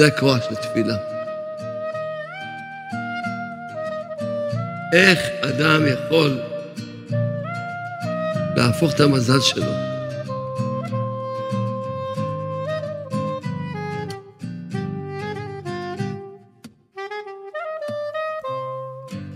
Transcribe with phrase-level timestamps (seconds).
[0.00, 0.96] זה הכוח של תפילה.
[4.92, 6.38] איך אדם יכול
[8.56, 9.72] להפוך את המזל שלו?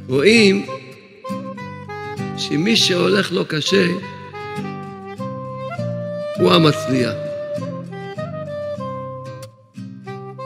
[0.09, 0.66] רואים
[2.37, 3.87] שמי שהולך לו קשה
[6.37, 7.34] הוא המצליח.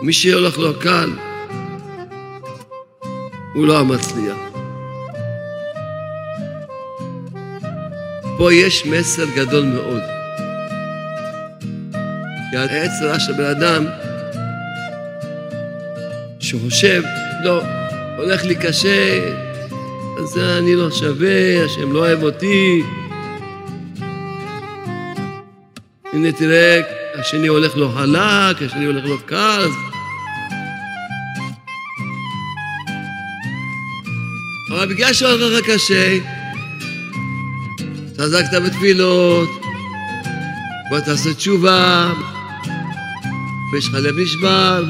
[0.09, 1.11] מי שהולך לו קל
[3.55, 4.37] הוא לא המצליח.
[8.39, 10.03] פה יש מסר גדול מאוד.
[12.51, 13.87] כי העץ רע של בן אדם
[16.41, 17.03] שחושב,
[17.45, 17.63] לא,
[18.17, 19.31] הולך לי קשה,
[20.19, 22.83] אז אני לא שווה, השם לא אוהב אותי.
[26.13, 26.81] הנה תראה,
[27.15, 29.88] השני הולך לו חלק, השני הולך לו קל.
[34.89, 36.19] אבל בגלל שהולך לך קשה,
[38.19, 39.49] חזקת בתפילות,
[40.89, 42.13] בוא תעשה תשובה,
[43.73, 44.85] ויש לך לב נשבר,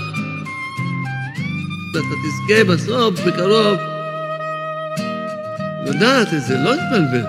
[1.95, 3.79] ואתה תזכה בסוף, בקרוב.
[5.87, 7.25] לדעת את זה, לא להתבלבל.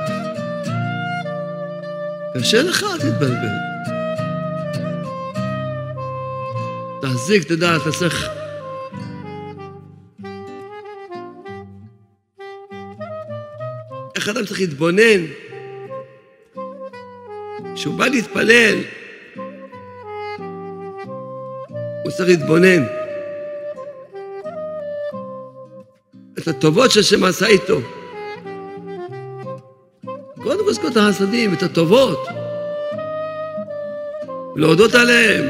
[2.33, 3.55] קשה לך, תתבלבל.
[7.01, 7.91] תחזיק, תדע, אתה
[14.29, 15.25] איך אדם צריך להתבונן?
[17.75, 18.75] כשהוא בא להתפלל,
[22.03, 22.83] הוא צריך להתבונן.
[26.37, 27.81] את הטובות שהשם עשה איתו.
[30.43, 32.27] קודם כל לזכור את החסדים, את הטובות,
[34.55, 35.45] ולהודות עליהם.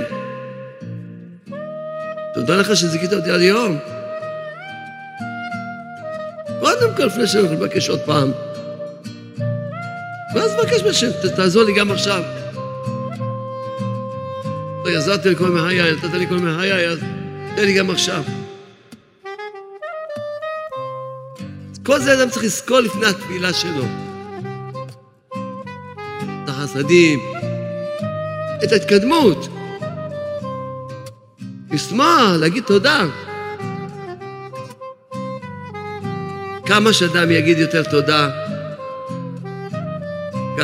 [2.34, 3.78] תודה לך שזיכית אותי עד היום.
[6.60, 8.32] קודם כל, לפני שאני לבקש עוד פעם.
[10.40, 12.24] ואז מבקש מהשם, תעזור לי גם עכשיו.
[14.86, 17.00] לא עזרתי לכל מחיי, נתת לי כל מחיי, אז
[17.56, 18.24] תן לי גם עכשיו.
[21.86, 23.84] כל זה אדם צריך לזכור לפני התפילה שלו.
[26.44, 27.20] את החסדים,
[28.64, 29.48] את ההתקדמות.
[31.72, 33.06] לשמוח, להגיד תודה.
[36.66, 38.49] כמה שאדם יגיד יותר תודה,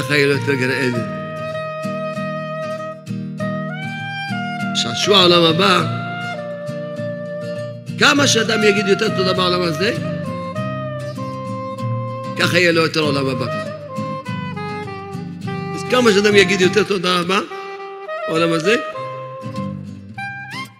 [0.05, 1.05] ככה יהיה לו יותר גן עדן.
[4.75, 5.81] שעשוע העולם הבא,
[7.99, 9.93] כמה שאדם יגיד יותר תודה בעולם הזה,
[12.39, 13.45] ככה יהיה לו יותר עולם הבא.
[15.75, 17.39] אז כמה שאדם יגיד יותר תודה רבה
[18.27, 18.75] בעולם הזה,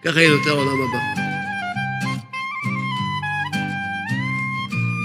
[0.04, 1.00] ככה יהיה יותר עולם הבא.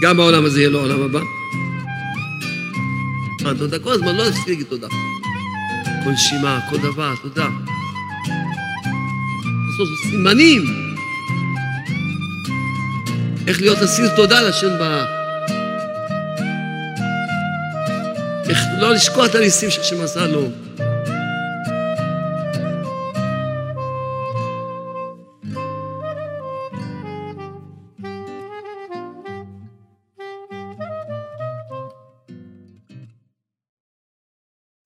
[0.03, 1.40] גם בעולם הזה יהיה לו עולם הבא.
[3.47, 4.87] אה, תודה, כל הזמן, לא להפסיק להגיד תודה.
[6.05, 7.47] כל נשימה, כל דבר, תודה.
[9.69, 10.63] לעשות סימנים.
[13.47, 15.05] איך להיות אסיר תודה לשם ב...
[18.49, 20.51] איך לא לשכוח את הניסים שהשם עשה לו.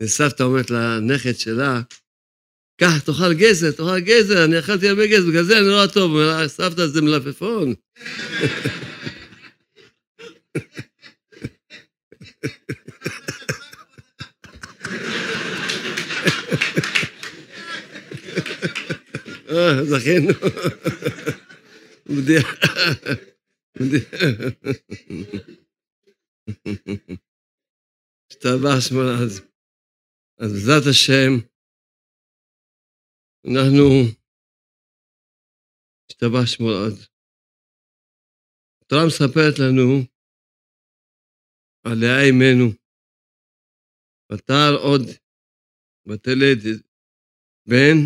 [0.04, 1.81] וסבתא אומרת לנכד שלה,
[2.81, 6.12] קח, תאכל גזר, תאכל גזר, אני אכלתי הרבה גזר, בגלל זה אני נורא טוב.
[6.12, 7.75] הוא אומר, סבתא זה מלפפון.
[19.50, 20.31] אה, זכינו.
[28.31, 29.53] השתבח שמו לעז.
[30.38, 31.31] אז בעזרת השם,
[33.46, 33.86] אנחנו,
[36.06, 37.08] השתבח שמו לעז.
[38.81, 39.88] התורה מספרת לנו
[41.86, 42.69] על לאה אימנו,
[44.32, 45.02] ותער עוד
[46.06, 46.60] ותלד
[47.69, 47.96] בן,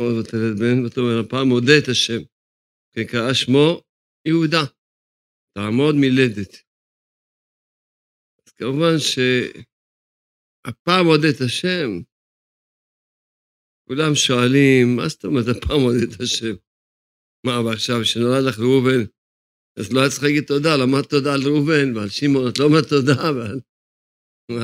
[0.00, 2.20] עוד ותלד בן, ותאמר הפעם מודה את השם,
[2.92, 3.68] כי קרא שמו
[4.28, 4.64] יהודה,
[5.54, 6.52] תעמוד מלדת.
[8.40, 8.94] אז כמובן
[10.66, 11.88] שהפעם מודה את השם,
[13.88, 16.54] כולם שואלים, מה זאת אומרת הפעם מודה את השם?
[17.46, 19.02] מה, ועכשיו, כשנולד לך ראובן,
[19.78, 22.88] אז לא היה צריך להגיד תודה, למדת תודה על ראובן ועל שמעון, את לא אומרת
[22.88, 23.60] תודה, ועל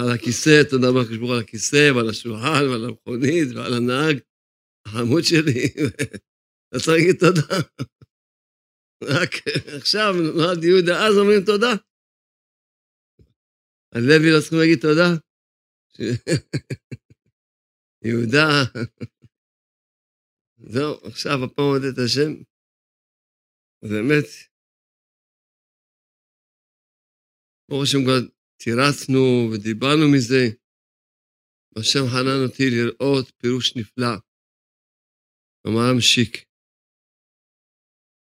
[0.00, 4.16] על הכיסא, תודה רבה חשבו על הכיסא ועל השולחן ועל המכונית ועל הנהג,
[4.86, 5.64] החמוד שלי.
[6.68, 7.56] אתה צריך להגיד תודה.
[9.14, 9.32] רק
[9.76, 11.72] עכשיו נולד יהודה, אז אומרים תודה.
[13.94, 15.29] הלוי לא צריכים להגיד תודה?
[18.04, 18.48] יהודה,
[20.56, 22.32] זהו, עכשיו הפעם עוד את השם.
[23.82, 24.26] באמת,
[27.70, 28.20] ברוך השם כבר
[28.62, 30.42] תירצנו ודיברנו מזה.
[31.76, 34.14] השם חנן אותי לראות פירוש נפלא.
[35.66, 36.32] אמר המשיק.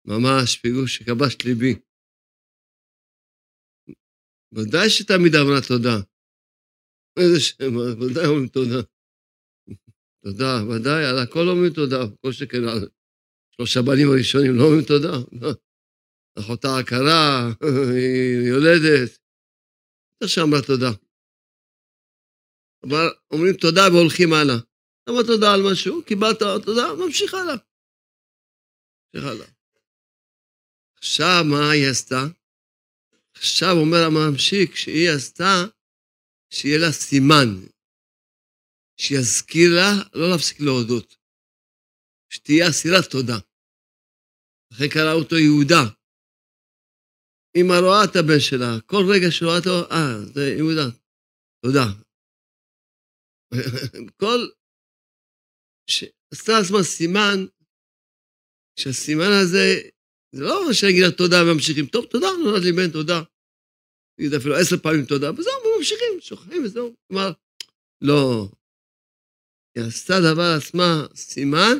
[0.04, 1.74] ממש פירוש שכבש ליבי.
[4.54, 6.11] ודאי שתמיד אמרה תודה.
[7.18, 8.80] איזה שם, ודאי אומרים תודה.
[10.24, 12.88] תודה, ודאי, על הכל אומרים תודה, כל שכן על
[13.50, 15.14] שלושה בנים הראשונים לא אומרים תודה.
[16.38, 17.50] אחותה עקרה,
[17.94, 19.18] היא יולדת,
[20.20, 20.90] איך שאמרה תודה.
[22.82, 24.58] אבל אומרים תודה והולכים הלאה.
[25.08, 27.56] אמרת תודה על משהו, קיבלת תודה, ממשיך הלאה.
[29.14, 29.46] ממשיך הלאה.
[30.98, 32.22] עכשיו, מה היא עשתה?
[33.36, 35.64] עכשיו אומר הממשיק שהיא עשתה,
[36.54, 37.48] שיהיה לה סימן,
[38.96, 41.16] שיזכיר לה לא להפסיק להודות,
[42.32, 43.38] שתהיה אסירת תודה.
[44.72, 45.82] לכן קרא אותו יהודה.
[47.56, 50.88] אמא רואה את הבן שלה, כל רגע שרואה אותו, אה, זה יהודה,
[51.64, 51.86] תודה.
[54.20, 54.40] כל...
[56.32, 57.38] עשתה לעצמה סימן,
[58.80, 59.66] שהסימן הזה,
[60.34, 63.22] זה לא שנגיד לה תודה וממשיכים, טוב, תודה, נולד לי בן, תודה.
[64.22, 66.94] נגיד אפילו עשר פעמים תודה, וזהו, וממשיכים, שוכחים וזהו.
[67.08, 67.32] כלומר,
[68.00, 68.48] לא.
[69.74, 71.76] היא עשתה דבר עצמה סימן,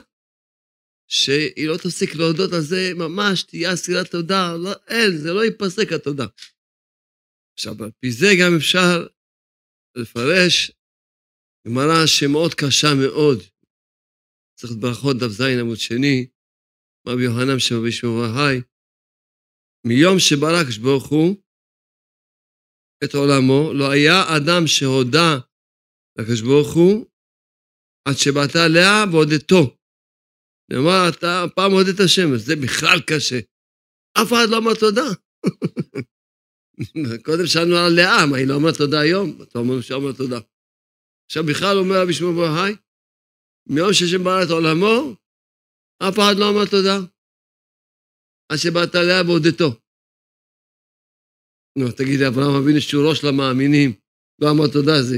[1.09, 5.93] שהיא לא תפסיק להודות על זה, ממש תהיה אסירת תודה, לא, אין, זה לא ייפסק
[5.93, 6.27] התודה.
[7.55, 9.07] עכשיו, על פי זה גם אפשר
[9.97, 10.73] לפרש
[11.67, 13.39] גמרא שמאוד קשה מאוד.
[14.59, 16.27] צריך ברכות דף ז עמוד שני,
[17.07, 18.61] רבי יוחנן שרבי שמעון היי,
[19.87, 21.42] מיום שברא הקדוש ברוך הוא
[23.05, 25.39] את עולמו, לא היה אדם שהודה
[26.19, 27.07] לקדוש ברוך הוא
[28.09, 29.77] עד שבאת עליה והודתו.
[30.71, 33.39] נאמר, אתה פעם הודה את השם, זה בכלל קשה.
[34.19, 35.09] אף אחד לא אמר תודה.
[37.27, 39.43] קודם שאלנו על לאה, מה, היא לא אמרה תודה היום?
[39.43, 40.41] אתה אומר שאומר תודה.
[41.27, 42.73] עכשיו בכלל אומר רבי שמעון בר חי,
[43.67, 45.15] מיום שהשם ברא את עולמו,
[46.09, 46.97] אף אחד לא אמר תודה.
[48.49, 49.82] עד שבאת עליה והודתו.
[51.79, 53.93] נו, תגיד אברהם אבינו שהוא ראש למאמינים,
[54.39, 55.17] לא אמר תודה, זה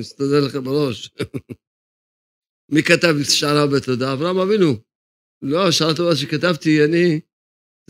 [0.00, 1.10] יסתדר לך בראש.
[2.72, 4.12] מי כתב שערה בתודה?
[4.12, 4.74] אברהם אבינו.
[5.42, 7.20] לא, שערה טובה שכתבתי, אני...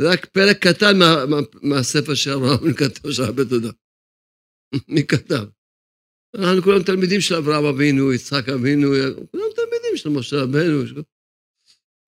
[0.00, 3.70] זה רק פרק קטן מה, מה, מהספר שאברהם אבינו כתב שערה בתודה.
[4.94, 5.44] מי כתב?
[6.36, 8.88] אנחנו כולם תלמידים של אברהם אבינו, יצחק אבינו,
[9.30, 10.82] כולם תלמידים של משה רבנו,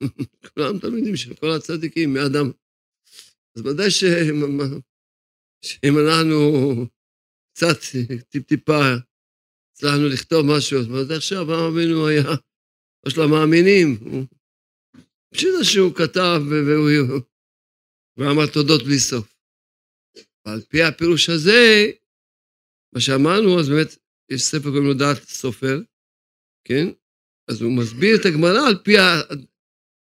[0.55, 2.50] כולם תלמידים של כל הצדיקים, מאדם.
[3.56, 3.90] אז ודאי
[5.64, 6.38] שאם אנחנו
[7.55, 7.79] קצת,
[8.29, 8.82] טיפ-טיפה,
[9.73, 12.22] הצלחנו לכתוב משהו, אז ודאי שאברהם אבינו היה,
[13.06, 13.98] יש לו מאמינים.
[15.34, 16.41] פשוט שהוא כתב
[18.17, 19.34] ואמר תודות בלי סוף.
[20.46, 21.91] ועל פי הפירוש הזה,
[22.94, 23.96] מה שאמרנו, אז באמת
[24.31, 25.81] יש ספר קוראים לו דעת סופר,
[26.65, 26.86] כן?
[27.51, 28.93] אז הוא מסביר את הגמרא על פי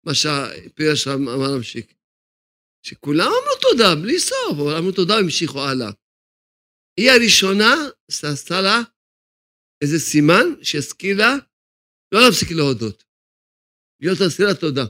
[0.07, 1.95] מה שהפירש אמר המשיק.
[2.87, 5.91] שכולם אמרו תודה, בלי סוף, אבל אמרו תודה והמשיכו הלאה.
[6.97, 7.73] היא הראשונה
[8.11, 8.77] שעשתה לה
[9.83, 11.33] איזה סימן שיזכיר לה
[12.13, 13.05] לא להפסיק להודות.
[14.03, 14.87] להיות אסירת תודה.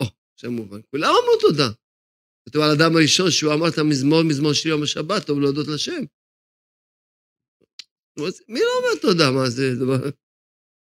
[0.00, 0.06] או,
[0.40, 0.80] זה מובן.
[0.90, 1.68] כולם אמרו תודה.
[2.44, 6.02] כתוב על האדם הראשון שהוא אמר את המזמור, מזמור של יום השבת, טוב להודות לשם.
[8.48, 9.30] מי לא אומר תודה?
[9.30, 10.02] מה זה דבר?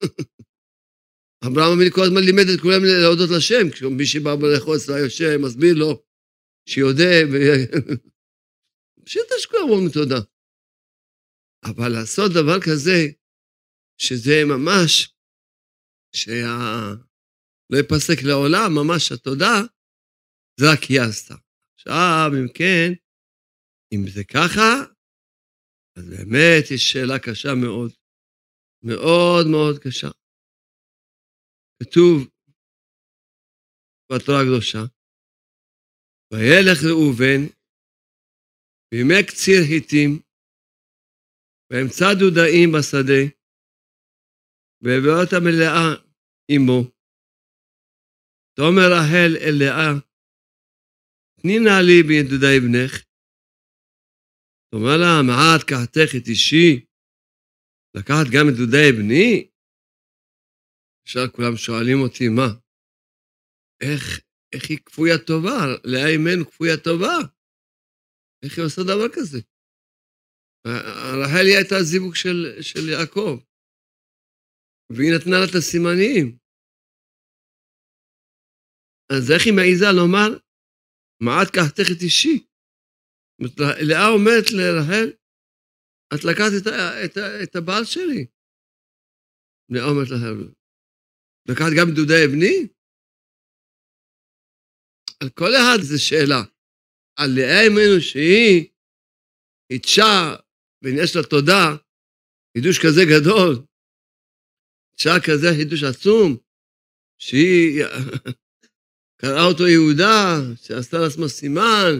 [1.48, 5.74] אברהם אמיני כל הזמן לימד את כולם להודות לשם, כשמי שבא לאכול אצלו יושב, מסביר
[5.75, 6.03] לו
[6.69, 7.36] שיודה, ו...
[9.05, 10.22] פשוט שכולם אומרים תודה.
[11.65, 13.00] אבל לעשות דבר כזה,
[14.01, 15.13] שזה ממש,
[16.15, 16.93] שה...
[17.69, 19.55] לא ייפסק לעולם, ממש התודה,
[20.60, 21.36] זה רק היא עשתה.
[21.75, 22.89] עכשיו, אם כן,
[23.93, 24.72] אם זה ככה,
[25.98, 27.91] אז באמת יש שאלה קשה מאוד,
[28.84, 30.12] מאוד מאוד קשה.
[31.84, 32.28] כתוב
[34.12, 34.84] בתורה הקדושה,
[36.34, 37.42] וילך ראובן
[38.92, 40.12] בימי קציר חיטים,
[41.70, 43.22] ואמצא דודאים בשדה,
[44.82, 45.86] והביאו אותה מלאה
[46.52, 46.82] עמו.
[48.56, 49.92] תאמר רחל אל לאה,
[51.42, 52.94] תני נא לי בידודי בנך.
[54.70, 56.86] תאמר לה, מעט קחתך את אישי,
[57.98, 59.49] לקחת גם את דודי בני?
[61.10, 62.50] עכשיו כולם שואלים אותי, מה?
[63.86, 64.04] איך,
[64.54, 65.60] איך היא כפויה טובה,
[65.92, 67.16] לאה אימנו כפויה טובה.
[68.44, 69.39] איך היא עושה דבר כזה?
[71.22, 72.39] רחל היא הייתה הזיווג של,
[72.70, 73.34] של יעקב,
[74.94, 76.25] והיא נתנה לה את הסימנים.
[79.16, 80.30] אז איך היא מעיזה לומר,
[81.25, 82.36] מעט קחתך את אישי?
[83.89, 85.08] לאה אומרת לרחל,
[86.13, 86.68] את לקחת את,
[87.06, 88.22] את, את הבעל שלי.
[89.74, 90.59] לאה אומרת לרחל,
[91.48, 92.67] לקחת גם דודי אבני?
[95.24, 96.43] על כל אחד זו שאלה.
[97.19, 98.69] על לאה אמנו שהיא
[99.69, 100.36] אישה
[100.84, 101.65] ויש לה תודה,
[102.58, 103.53] חידוש כזה גדול,
[104.93, 106.38] אישה כזה חידוש עצום,
[107.22, 107.84] שהיא
[109.22, 110.15] קראה אותו יהודה,
[110.63, 111.91] שעשתה לעצמה סימן,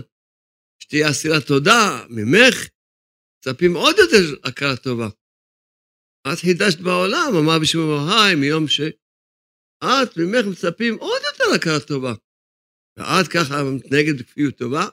[0.84, 2.70] שתהיה אסירת תודה, ממך
[3.38, 5.10] מצפים עוד יותר הכרה טובה.
[6.28, 8.82] את חידשת בעולם, אמר בשמו בהי, מיום ש...
[9.84, 12.14] את, ממך מצפים עוד יותר הכרה טובה.
[12.98, 14.86] ואת ככה מתנהגת בכפיות טובה,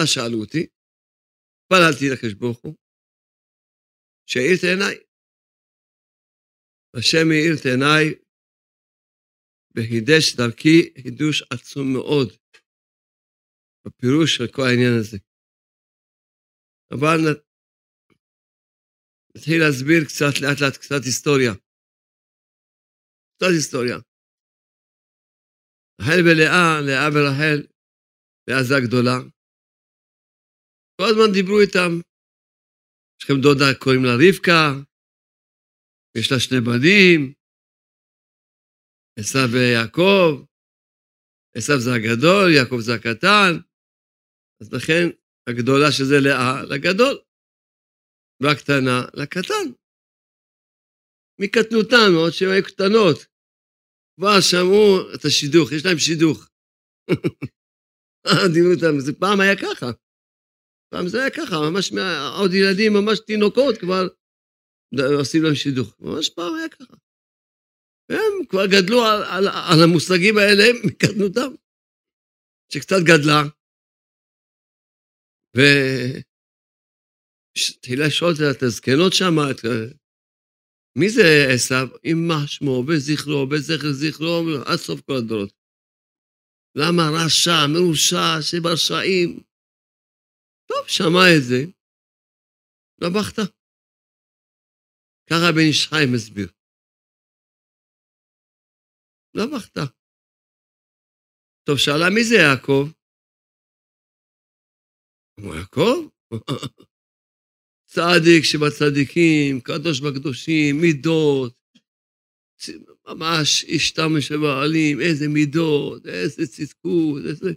[0.00, 0.66] אז שאלו אותי,
[1.58, 2.74] התפללתי לקדוש ברוך הוא,
[4.30, 4.96] שהאיר את עיניי.
[6.96, 8.04] השם האיר את עיניי
[9.74, 12.28] וחידש דרכי חידוש עצום מאוד
[13.86, 15.18] בפירוש של כל העניין הזה.
[16.94, 17.18] אבל
[19.36, 21.52] נתחיל להסביר קצת, לאט לאט, קצת היסטוריה.
[23.36, 23.96] קצת היסטוריה.
[26.00, 27.58] רחל ולאה, לאה ורחל,
[28.68, 29.18] זה הגדולה.
[31.00, 31.92] כל הזמן דיברו איתם.
[33.16, 34.64] יש לכם דודה, קוראים לה רבקה,
[36.18, 37.34] יש לה שני בנים,
[39.18, 40.44] עשו ויעקב,
[41.56, 43.52] עשו זה הגדול, יעקב זה הקטן,
[44.60, 45.04] אז לכן
[45.48, 47.16] הגדולה שזה לאה, לגדול,
[48.42, 49.85] והקטנה, לקטן.
[51.40, 53.18] מקטנותן, עוד שהן היו קטנות,
[54.16, 56.48] כבר שמעו את השידוך, יש להם שידוך.
[58.54, 59.86] דיברו איתם, זה פעם היה ככה.
[60.92, 61.92] פעם זה היה ככה, ממש
[62.38, 64.02] עוד ילדים, ממש תינוקות כבר
[65.18, 65.96] עושים להם שידוך.
[66.00, 66.96] ממש פעם היה ככה.
[68.10, 71.50] הם כבר גדלו על, על, על המושגים האלה מקטנותם,
[72.72, 73.42] שקצת גדלה.
[77.56, 79.34] ותחילה לשאול את הזקנות שם,
[80.98, 81.22] מי זה
[81.54, 81.86] עשיו?
[82.04, 84.36] יימח שמו וזכרו, וזכר זכרו,
[84.68, 85.52] עד סוף כל הדורות.
[86.80, 89.30] למה רשע, מרושע, שברשעים?
[90.68, 91.60] טוב, שמע את זה,
[93.16, 93.38] בכת.
[95.30, 96.48] ככה בן ישחי מסביר.
[99.34, 99.76] לא בכת.
[101.66, 102.84] טוב, שאלה מי זה יעקב?
[105.40, 105.96] אמרו, יעקב?
[107.96, 111.54] צדיק שבצדיקים, קדוש בקדושים, מידות,
[113.06, 117.50] ממש איש תם שבעלים, איזה מידות, איזה צדקות, איזה...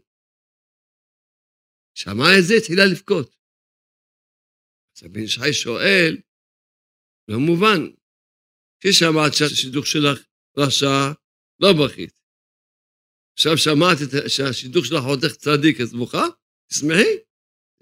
[1.94, 3.36] שמע את זה, התחילה לבכות.
[4.98, 6.18] אז הבן שי שואל,
[7.28, 7.82] לא מובן,
[8.80, 10.26] כששמעת שהשידוך שלך
[10.58, 11.12] רשע,
[11.60, 12.20] לא בכית.
[13.34, 16.26] עכשיו שמעת שהשידוך שלך חותך צדיק, אז בוכה?
[16.70, 17.14] תשמחי,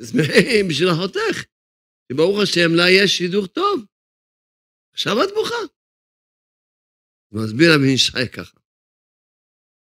[0.02, 1.57] תשמחי בשביל אחותך,
[2.12, 3.86] שברוך השם לה יש שידוך טוב.
[4.94, 5.64] עכשיו את בוכה.
[7.32, 8.60] מסביר הבן ישי ככה.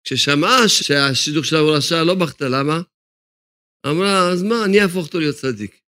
[0.04, 2.78] כששמעה שהשידוך שלה הוא רשע, לא בכתה, למה?
[3.88, 5.82] אמרה, אז מה, אני אהפוך אותו להיות צדיק.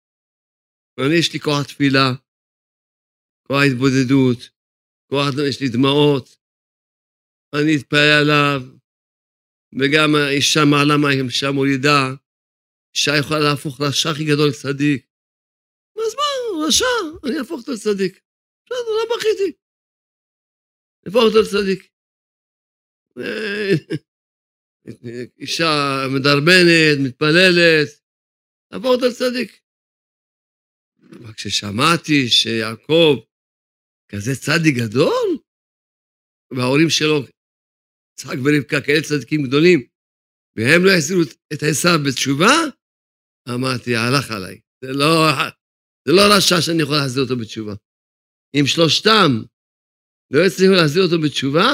[1.01, 2.09] אני, יש לי כוח תפילה,
[3.47, 4.41] כוח התבודדות,
[5.11, 6.27] כוח, יש לי דמעות,
[7.55, 8.61] אני אתפלל עליו,
[9.79, 12.03] וגם אישה מעלה מה אישה מולידה,
[12.95, 15.10] אישה יכולה להפוך רשע הכי גדול לצדיק.
[16.71, 16.85] רשע,
[17.27, 18.21] אני אהפוך אותו לצדיק.
[18.67, 19.51] בסדר, לא בכיתי.
[21.07, 21.91] אהפוך אותו לצדיק.
[25.39, 25.73] אישה
[26.15, 27.89] מדרבנת, מתפללת,
[28.73, 29.61] אהפוך אותו לצדיק.
[31.11, 33.17] אבל כששמעתי שיעקב
[34.09, 35.39] כזה צדיק גדול,
[36.51, 37.19] וההורים שלו,
[38.13, 39.87] יצחק ורבקה, כאלה צדיקים גדולים,
[40.57, 41.23] והם לא יחזירו
[41.53, 42.55] את עשיו בתשובה,
[43.55, 44.61] אמרתי, הלך עליי.
[44.85, 45.29] זה לא,
[46.05, 47.75] זה לא רשע שאני יכול להחזיר אותו בתשובה.
[48.55, 49.31] אם שלושתם
[50.31, 51.71] לא יצליחו להחזיר אותו בתשובה,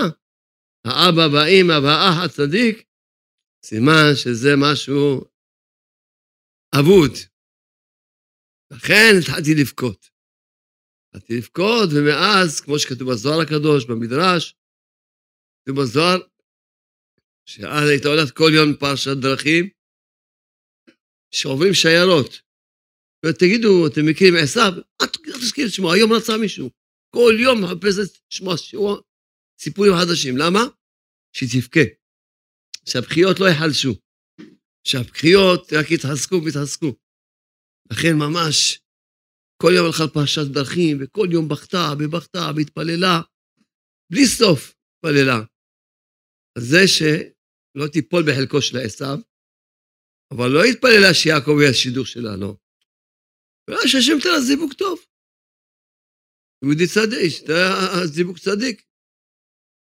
[0.87, 2.77] האבא והאימא והאח הצדיק,
[3.67, 5.25] סימן שזה משהו
[6.79, 7.13] אבוד.
[8.71, 10.11] לכן התחלתי לבכות.
[11.07, 14.55] התחלתי לבכות, ומאז, כמו שכתוב בזוהר הקדוש, במדרש,
[15.63, 16.21] כתוב בזוהר,
[17.49, 19.69] שאז היית הולך כל יום פרשת דרכים,
[21.31, 22.46] שעוברים שיירות.
[23.25, 24.73] ותגידו, אתם מכירים עשיו?
[25.03, 25.07] אל
[25.41, 26.71] תזכיר את שמו, היום רצה מישהו.
[27.15, 28.51] כל יום מחפש את שמו,
[29.61, 30.37] סיפורים חדשים.
[30.37, 30.61] למה?
[31.33, 31.81] שתבכה.
[32.89, 33.93] שהבכיות לא יחלשו,
[34.85, 36.97] שהבכיות רק יתחזקו ויתחזקו.
[37.91, 38.81] לכן ממש,
[39.63, 43.21] כל יום הלכה פרשת דרכים, וכל יום בכתה ובכתה והתפללה,
[44.13, 45.39] בלי סוף התפללה.
[46.59, 49.19] אז זה שלא תיפול בחלקו של עשיו,
[50.33, 52.37] אבל לא התפללה שיעקב יהיה השידור שלה,
[53.69, 54.99] ולא שהשם תראה זיווג טוב.
[56.63, 57.33] יהודי צדיק,
[58.05, 58.87] זיווג צדיק.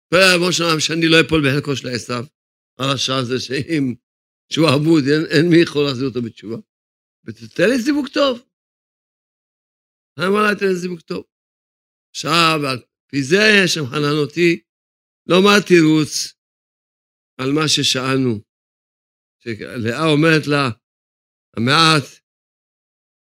[0.09, 2.23] כמו שאמרנו שאני לא אפול בחלקו של עשיו,
[2.79, 3.83] הרשע הזה שאם,
[4.53, 6.57] שהוא אבוד, אין, אין מי יכול להחזיר אותו בתשובה.
[7.25, 8.33] ותתן לי זיווג טוב.
[10.19, 11.23] אמר לה, תן לי זיווג טוב.
[12.09, 14.63] עכשיו, על פי זה השם חנן אותי,
[15.29, 16.37] לא מה התירוץ
[17.39, 18.33] על מה ששאלנו.
[19.83, 20.69] לאה אומרת לה,
[21.57, 22.26] המעט,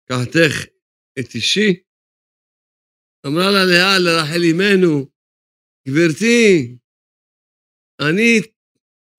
[0.10, 0.66] קחתך
[1.20, 1.84] את אישי.
[3.28, 5.10] אמרה לה לאה, לרחל אמנו,
[5.88, 6.78] גברתי,
[8.02, 8.40] אני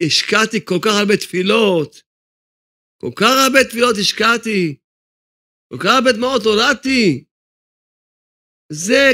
[0.02, 2.02] השקעתי כל כך הרבה תפילות,
[3.00, 4.76] כל כך הרבה תפילות השקעתי,
[5.73, 7.25] כל כך הרבה דמעות הורדתי.
[8.73, 9.12] זה,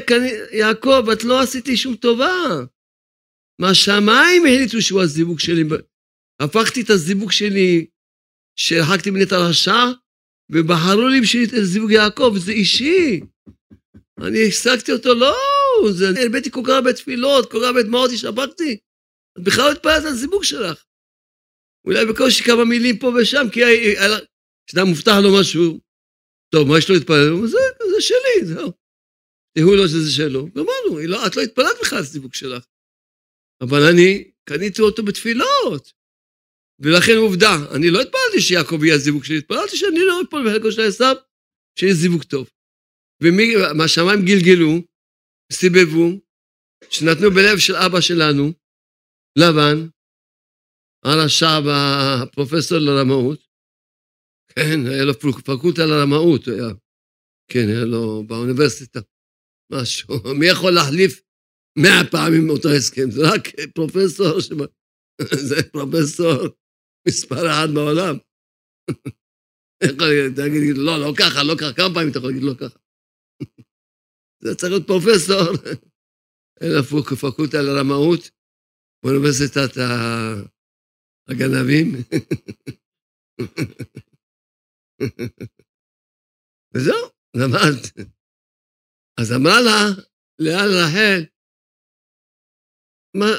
[0.52, 2.36] יעקב, את לא עשיתי שום טובה.
[3.60, 5.62] מהשמיים החליטו שהוא הזיווג שלי.
[6.42, 7.86] הפכתי את הזיווג שלי,
[8.58, 10.03] שהרחקתי מן את הרשע,
[10.52, 13.20] ובחרו לי בשביל את הזיווג יעקב, זה אישי.
[14.18, 15.36] אני השגתי אותו, לא,
[15.92, 18.78] זה, הבאתי כל כך הרבה תפילות, כל כך הרבה דמעות השתבחתי.
[19.38, 20.84] את בכלל לא התפללת על הזיווג שלך.
[21.86, 23.60] אולי בקושי כמה מילים פה ושם, כי
[24.66, 25.80] כשאדם מובטח לו משהו,
[26.54, 27.46] טוב, מה יש לו להתפלל?
[27.46, 27.58] זה,
[27.90, 28.72] זה שלי, זהו.
[29.58, 30.46] תראו לו שזה שלו.
[30.46, 32.64] גמרנו, לא, את לא התפללת בכלל על הזיווג שלך.
[33.60, 35.92] אבל אני קניתי אותו בתפילות.
[36.80, 40.82] ולכן עובדה, אני לא התפללתי שיעקב יהיה הזיווג שלי, התפללתי שאני לא אפול בחלקו של
[40.88, 41.16] עשיו,
[41.78, 42.50] שיהיה זיווג טוב.
[43.22, 44.72] ומהשמיים גלגלו,
[45.52, 46.20] סיבבו,
[46.90, 48.52] שנתנו בלב של אבא שלנו,
[49.38, 49.88] לבן,
[51.04, 53.40] הרשע והפרופסור לרמאות,
[54.48, 56.70] כן, היה לו פקולטה לרמאות, היה,
[57.50, 59.00] כן, היה לו באוניברסיטה,
[59.72, 60.08] משהו.
[60.38, 61.22] מי יכול להחליף
[61.78, 63.10] מאה פעמים אותו הסכם?
[63.10, 63.42] זה רק
[63.74, 64.64] פרופסור, שמה,
[65.48, 66.48] זה פרופסור
[67.08, 68.16] מספר אחד בעולם.
[69.84, 72.78] יכול להגיד, לא, לא ככה, לא ככה, כמה פעמים אתה יכול להגיד לא ככה?
[74.42, 75.74] זה צריך להיות פרופסור.
[76.60, 76.82] אין
[77.20, 78.30] פקולטה לרמאות
[79.04, 79.72] באוניברסיטת
[81.28, 81.86] הגנבים.
[86.74, 88.06] וזהו, למד.
[89.20, 90.02] אז אמרה לה,
[90.38, 91.20] לאן רחל,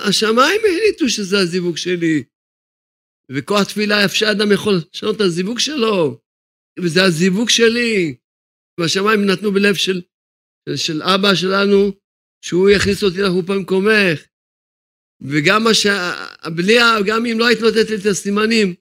[0.09, 2.23] השמיים החליטו שזה הזיווג שלי,
[3.31, 6.21] וכוח תפילה אפשר אדם יכול לשנות את הזיווג שלו,
[6.79, 8.15] וזה הזיווג שלי.
[8.79, 10.01] והשמיים נתנו בלב של,
[10.69, 11.91] של, של אבא שלנו,
[12.45, 14.27] שהוא יכניס אותי לחופה במקומך.
[15.21, 15.85] וגם מה ש...
[16.55, 16.75] בלי,
[17.07, 18.75] גם אם לא היית נותנת לי את הסימנים,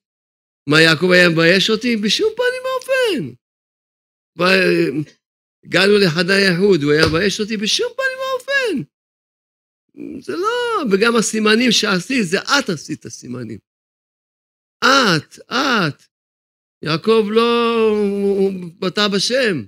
[0.69, 1.97] מה, יעקב היה מבייש אותי?
[1.97, 3.35] בשום פנים ואופן.
[5.65, 8.83] הגענו לחדר יהוד, הוא היה מבייש אותי בשום פנים ואופן.
[10.21, 13.59] זה לא, וגם הסימנים שעשית, זה את עשית את הסימנים.
[14.85, 16.03] את, את.
[16.85, 19.67] יעקב לא, הוא בטא בשם.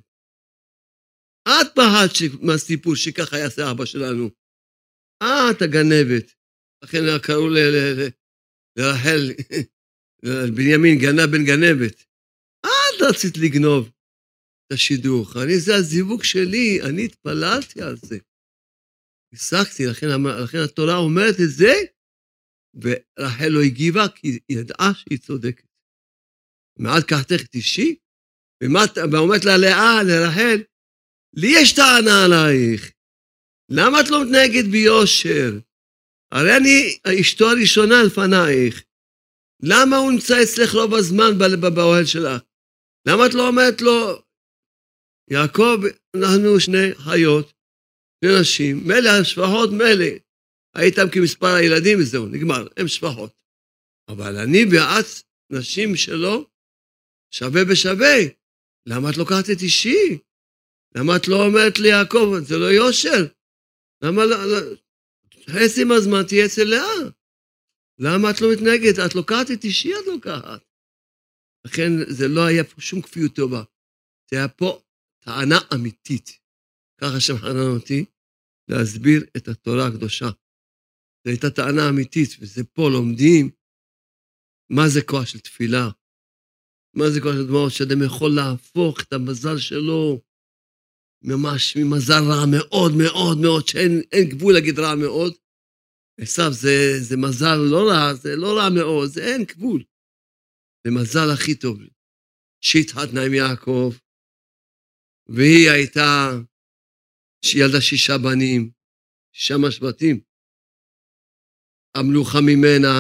[1.49, 4.31] את פחדת מהסיפור שככה יעשה אבא שלנו.
[5.23, 6.35] את הגנבת.
[6.85, 7.49] לכן קראו
[8.79, 9.33] לרחל,
[10.57, 12.05] בנימין גנב בן גנבת.
[12.67, 13.89] את רצית לגנוב
[14.67, 15.37] את השידוך.
[15.37, 18.19] אני, זה הזיווג שלי, אני התפללתי על זה.
[19.33, 20.07] השגתי, לכן,
[20.45, 21.73] לכן התורה אומרת את זה,
[22.83, 25.67] ורחל לא הגיבה, כי היא ידעה שהיא צודקת.
[26.79, 27.97] מעט קחתך את אישי,
[29.13, 30.63] ואומרת לה לאה, לרחל,
[31.37, 32.93] לי יש טענה עלייך.
[33.71, 35.51] למה את לא מתנהגת ביושר?
[36.33, 38.85] הרי אני אשתו הראשונה לפנייך.
[39.63, 41.39] למה הוא נמצא אצלך רוב הזמן
[41.75, 42.43] באוהל שלך?
[43.09, 44.23] למה את לא אומרת לו,
[45.31, 45.79] יעקב,
[46.17, 47.53] אנחנו שני חיות,
[48.25, 50.26] שני נשים, מילא השפחות, מילא.
[50.77, 53.33] הייתם כמספר הילדים וזהו, נגמר, הם שפחות.
[54.09, 55.07] אבל אני ואת,
[55.53, 56.49] נשים שלו,
[57.31, 58.17] שווה בשווה.
[58.89, 60.19] למה את לוקחת את אישי?
[60.97, 63.21] למה את לא אומרת לי, יעקב, זה לא יושר?
[64.03, 64.37] למה לא...
[64.47, 64.77] לא
[65.51, 67.11] חצי מהזמן תהיה אצל לאה.
[67.99, 68.99] למה את לא מתנהגת?
[69.07, 70.63] את לוקחת את אישי, את לוקחת.
[71.67, 73.63] לכן זה לא היה פה שום כפיות טובה.
[74.31, 74.83] זה היה פה
[75.25, 76.39] טענה אמיתית.
[77.01, 78.05] ככה שמחנן אותי
[78.71, 80.27] להסביר את התורה הקדושה.
[81.27, 83.51] זו הייתה טענה אמיתית, וזה פה לומדים
[84.71, 85.89] מה זה כוח של תפילה,
[86.97, 90.23] מה זה כוח של דמעות, שאדם יכול להפוך את המזל שלו
[91.23, 95.33] ממש ממזל רע מאוד מאוד מאוד, שאין גבול להגיד רע מאוד,
[96.21, 96.77] עשיו זה,
[97.09, 99.85] זה מזל לא רע, זה לא רע מאוד, זה אין גבול.
[100.87, 101.79] זה מזל הכי טוב.
[102.61, 103.93] שהתחתנה עם יעקב,
[105.29, 106.31] והיא הייתה
[107.55, 108.71] ילדה שישה בנים,
[109.33, 110.26] שישה משבטים.
[111.99, 112.97] המלוכה ממנה,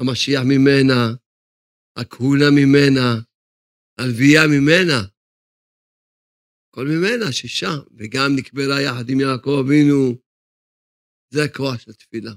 [0.00, 1.00] המשיח ממנה,
[1.98, 3.08] הכהונה ממנה,
[3.98, 5.00] הלוויה ממנה.
[6.68, 10.18] הכל ממנה, שישה, וגם נקברה יחד עם יעקב אבינו.
[11.34, 12.32] זה הכוח של תפילה.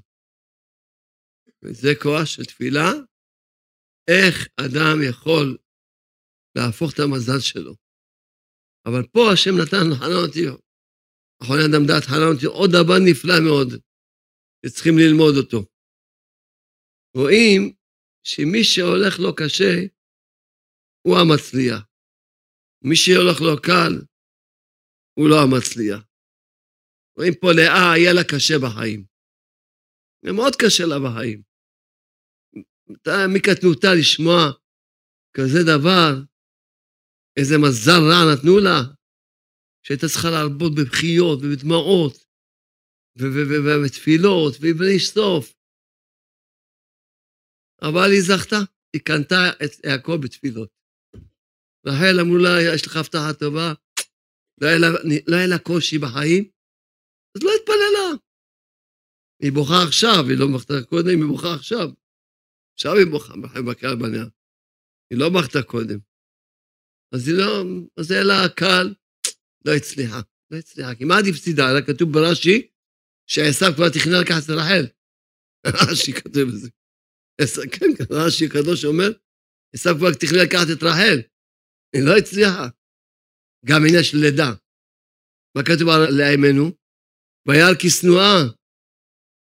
[1.63, 2.89] וזה כוח של תפילה,
[4.07, 5.57] איך אדם יכול
[6.57, 7.75] להפוך את המזל שלו.
[8.85, 10.43] אבל פה השם נתן, חנן אותי,
[11.41, 13.88] אחרוני אדם דעת חנן אותי, עוד דבר נפלא מאוד,
[14.65, 15.65] שצריכים ללמוד אותו.
[17.15, 17.73] רואים
[18.23, 19.73] שמי שהולך לו קשה,
[21.01, 21.81] הוא המצליח.
[22.81, 23.93] מי שהולך לו קל,
[25.13, 26.01] הוא לא המצליח.
[27.17, 29.05] רואים פה לאה, היה לה קשה בחיים.
[30.25, 31.41] זה מאוד קשה לה בחיים.
[33.35, 34.39] מקטנותה לשמוע
[35.37, 36.11] כזה דבר,
[37.37, 38.79] איזה מזל רע נתנו לה,
[39.83, 42.28] שהייתה צריכה להרבות בבכיות ובדמעות
[43.19, 45.55] ובתפילות ובלי סוף.
[47.81, 48.55] אבל היא זכתה,
[48.93, 50.69] היא קנתה את יעקב בתפילות.
[51.87, 53.73] רחל אמרו לה, יש לך הבטחה טובה,
[54.61, 54.77] לא היה,
[55.27, 56.43] לה, לא קושי בחיים,
[57.35, 58.09] אז לא התפללה.
[59.41, 61.87] היא בוכה עכשיו, היא לא בכתה קודם, היא בוכה עכשיו.
[62.73, 63.33] עכשיו היא בוכה
[63.67, 64.25] בקהל בניה.
[65.09, 65.99] היא לא בכתה קודם.
[67.13, 67.63] אז היא לא,
[67.97, 68.93] אז היה לה קל,
[69.65, 70.21] לא הצליחה.
[70.51, 71.71] לא הצליחה, עדיף צידה?
[71.71, 72.67] אלא כתוב ברש"י,
[73.31, 74.85] שעשיו כבר תכנן לקחת את רחל.
[75.67, 76.69] רש"י כתוב בזה.
[77.73, 79.11] כן, רש"י הקדוש אומר,
[79.73, 81.17] עשיו כבר תכנן לקחת את רחל.
[81.93, 82.65] היא לא הצליחה.
[83.65, 84.51] גם עניין של לידה.
[85.55, 86.65] מה כתוב על לאימנו?
[87.47, 88.37] וירא כשנואה.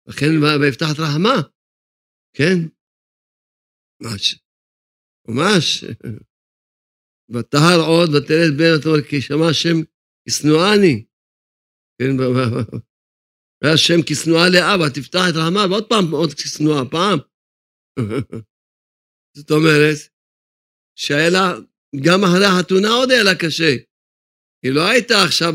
[0.10, 0.30] לכן
[0.62, 1.38] ויפתח את רחמה.
[2.38, 2.58] כן?
[4.02, 4.40] ממש.
[5.28, 5.84] ממש.
[7.34, 9.78] ותהר עוד ותלד בן אתה כי שמע השם
[10.28, 11.06] כשנואני.
[11.98, 12.12] כן,
[13.62, 17.20] והיה השם כשנואה לאבא, תפתח את רחמה, ועוד פעם עוד כשנואה, פעם.
[19.38, 19.98] זאת אומרת,
[21.00, 21.46] שהיה לה,
[22.06, 23.74] גם אחרי החתונה עוד היה לה קשה.
[24.64, 25.54] היא לא הייתה עכשיו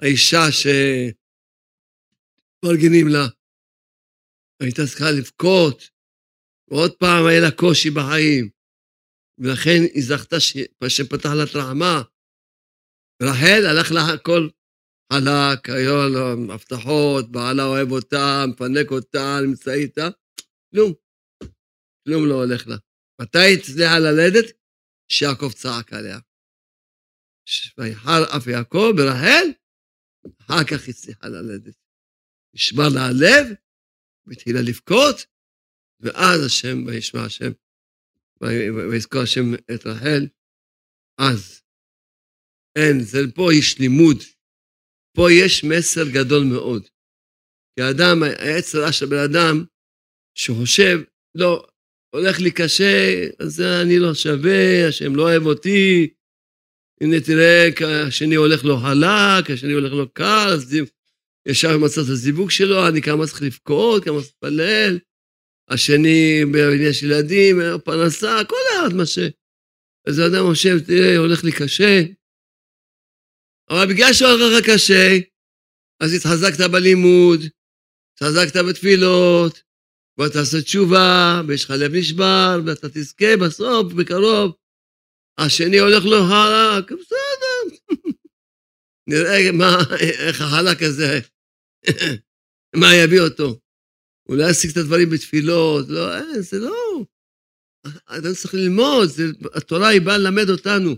[0.00, 0.44] האישה
[2.58, 3.26] שמפרגנים לה.
[4.62, 5.78] הייתה צריכה לבכות,
[6.70, 8.44] ועוד פעם היה לה קושי בחיים.
[9.38, 10.36] ולכן היא זכתה
[10.88, 12.02] שפתח לה את רחמה.
[13.22, 14.48] רחל הלך לה הכל
[15.12, 20.08] חלק, היו לו הבטחות, בעלה אוהב אותה, מפנק אותה, נמצא איתה,
[20.70, 20.92] כלום.
[22.04, 22.76] כלום לא הולך לה.
[23.20, 24.56] מתי היא הצליחה ללדת?
[25.12, 26.18] שיעקב צעק עליה.
[27.78, 29.46] ויחר אף יעקב ברחל,
[30.40, 31.76] אחר כך הצליחה ללדת.
[32.54, 33.56] נשבר לה הלב,
[34.26, 35.16] והתחילה לבכות,
[36.00, 37.52] ואז השם, וישמע השם,
[38.90, 40.26] ויזכור השם את רחל,
[41.18, 41.62] אז.
[42.76, 44.37] אין, זה פה יש לימוד.
[45.16, 46.82] פה יש מסר גדול מאוד.
[47.76, 49.64] כי האדם, העץ הרע של בן אדם,
[50.34, 51.00] שחושב,
[51.34, 51.66] לא,
[52.10, 56.08] הולך לי קשה, אז אני לא שווה, השם לא אוהב אותי,
[57.00, 57.68] הנה תראה,
[58.06, 60.76] השני הולך לו חלק, השני הולך לו קל, אז
[61.48, 64.98] ישר מצא את הזיווג שלו, אני כמה צריך לבכות, כמה צריך להתפלל,
[65.68, 68.56] השני בעניין של ילדים, פרנסה, כל
[68.96, 69.18] מה ש...
[70.06, 72.02] אז האדם חושב, תראה, הולך לי קשה.
[73.70, 75.18] אבל בגלל שהולך לך קשה,
[76.00, 77.40] אז התחזקת בלימוד,
[78.14, 79.62] התחזקת בתפילות,
[80.18, 84.56] ואתה תעשה תשובה, ויש לך לב נשבר, ואתה תזכה בסוף, בקרוב,
[85.38, 87.76] השני הולך לו חלק, בסדר.
[89.10, 91.20] נראה מה, איך החלק הזה,
[92.80, 93.60] מה יביא אותו.
[94.28, 97.04] אולי ישיג את הדברים בתפילות, לא, אין, זה לא.
[97.86, 99.22] אתה צריך ללמוד, זה,
[99.54, 100.90] התורה היא באה ללמד אותנו.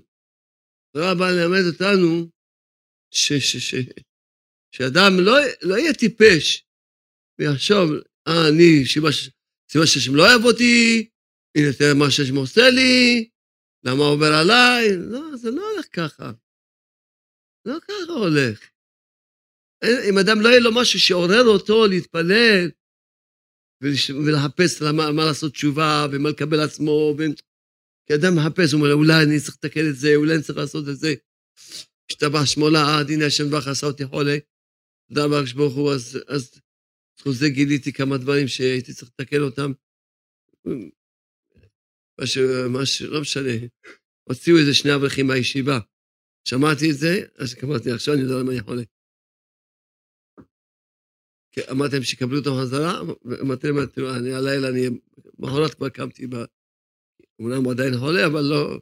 [0.88, 2.30] התורה באה ללמד אותנו
[3.10, 3.74] ש, ש, ש,
[4.74, 6.64] שאדם לא, לא יהיה טיפש
[7.38, 7.90] ויחשוב,
[8.28, 8.84] אה, אני,
[9.70, 11.08] סיבה שהשם לא אוהב אותי,
[11.56, 13.28] הנה תראה מה שהשם עושה לי,
[13.84, 14.96] למה עובר עליי?
[14.96, 16.32] לא, זה לא הולך ככה.
[17.66, 18.70] לא ככה הולך.
[19.84, 22.70] אם אדם לא יהיה לו משהו שעורר אותו להתפלל
[24.26, 27.22] ולחפש למה, מה לעשות תשובה ומה לקבל עצמו, ו...
[28.06, 30.88] כי אדם מחפש, הוא אומר, אולי אני צריך לתקן את זה, אולי אני צריך לעשות
[30.88, 31.14] את זה.
[32.10, 34.36] השתבח שמו לעד, הנה השם ברוך עשה אותי חולה.
[35.08, 36.60] תודה רבה ברוך הוא, אז, אז
[37.16, 39.72] בזכות זה גיליתי כמה דברים שהייתי צריך לתקן אותם.
[42.18, 42.38] מה ש...
[42.72, 43.02] מה ש...
[43.02, 43.52] לא משנה.
[44.24, 45.78] הוציאו איזה שני אברכים מהישיבה.
[46.48, 48.82] שמעתי את זה, אז אמרתי, עכשיו אני יודע למה אני חולה.
[51.70, 53.00] אמרתי להם שיקבלו אותו חזרה,
[53.40, 54.98] אמרתי להם, תראו, אני הלילה, אני,
[55.38, 56.26] מחרת כבר קמתי,
[57.38, 58.80] אומנם הוא עדיין חולה, אבל לא,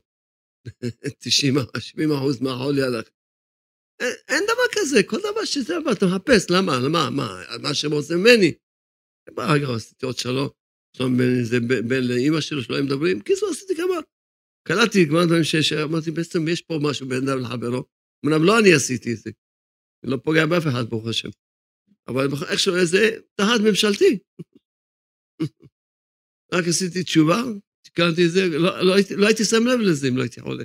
[1.18, 3.08] 90, 70 אחוז מהחולי הלך.
[4.00, 7.92] אין, אין דבר כזה, כל דבר שזה, אבל אתה מחפש, למה, למה, מה, מה שהם
[7.92, 8.52] עושים ממני.
[9.38, 10.48] רגע, עשיתי עוד שלום,
[10.96, 11.56] שלום בין זה
[11.88, 13.96] בין לאימא שלו, שלא הם מדברים, קיצור, עשיתי כמה,
[14.68, 17.84] קלטתי כמה דברים שאמרתי, בעצם יש פה משהו בין אדם לחברו.
[18.26, 19.30] אמנם לא אני עשיתי את זה,
[20.04, 21.28] אני לא פוגע באף אחד, ברוך השם.
[22.08, 22.98] אבל איכשהו איזה
[23.34, 24.18] תחת ממשלתי.
[26.54, 27.42] רק עשיתי תשובה,
[27.84, 30.64] תיקנתי את זה, לא, לא, לא הייתי שם לב לזה אם לא הייתי חולה.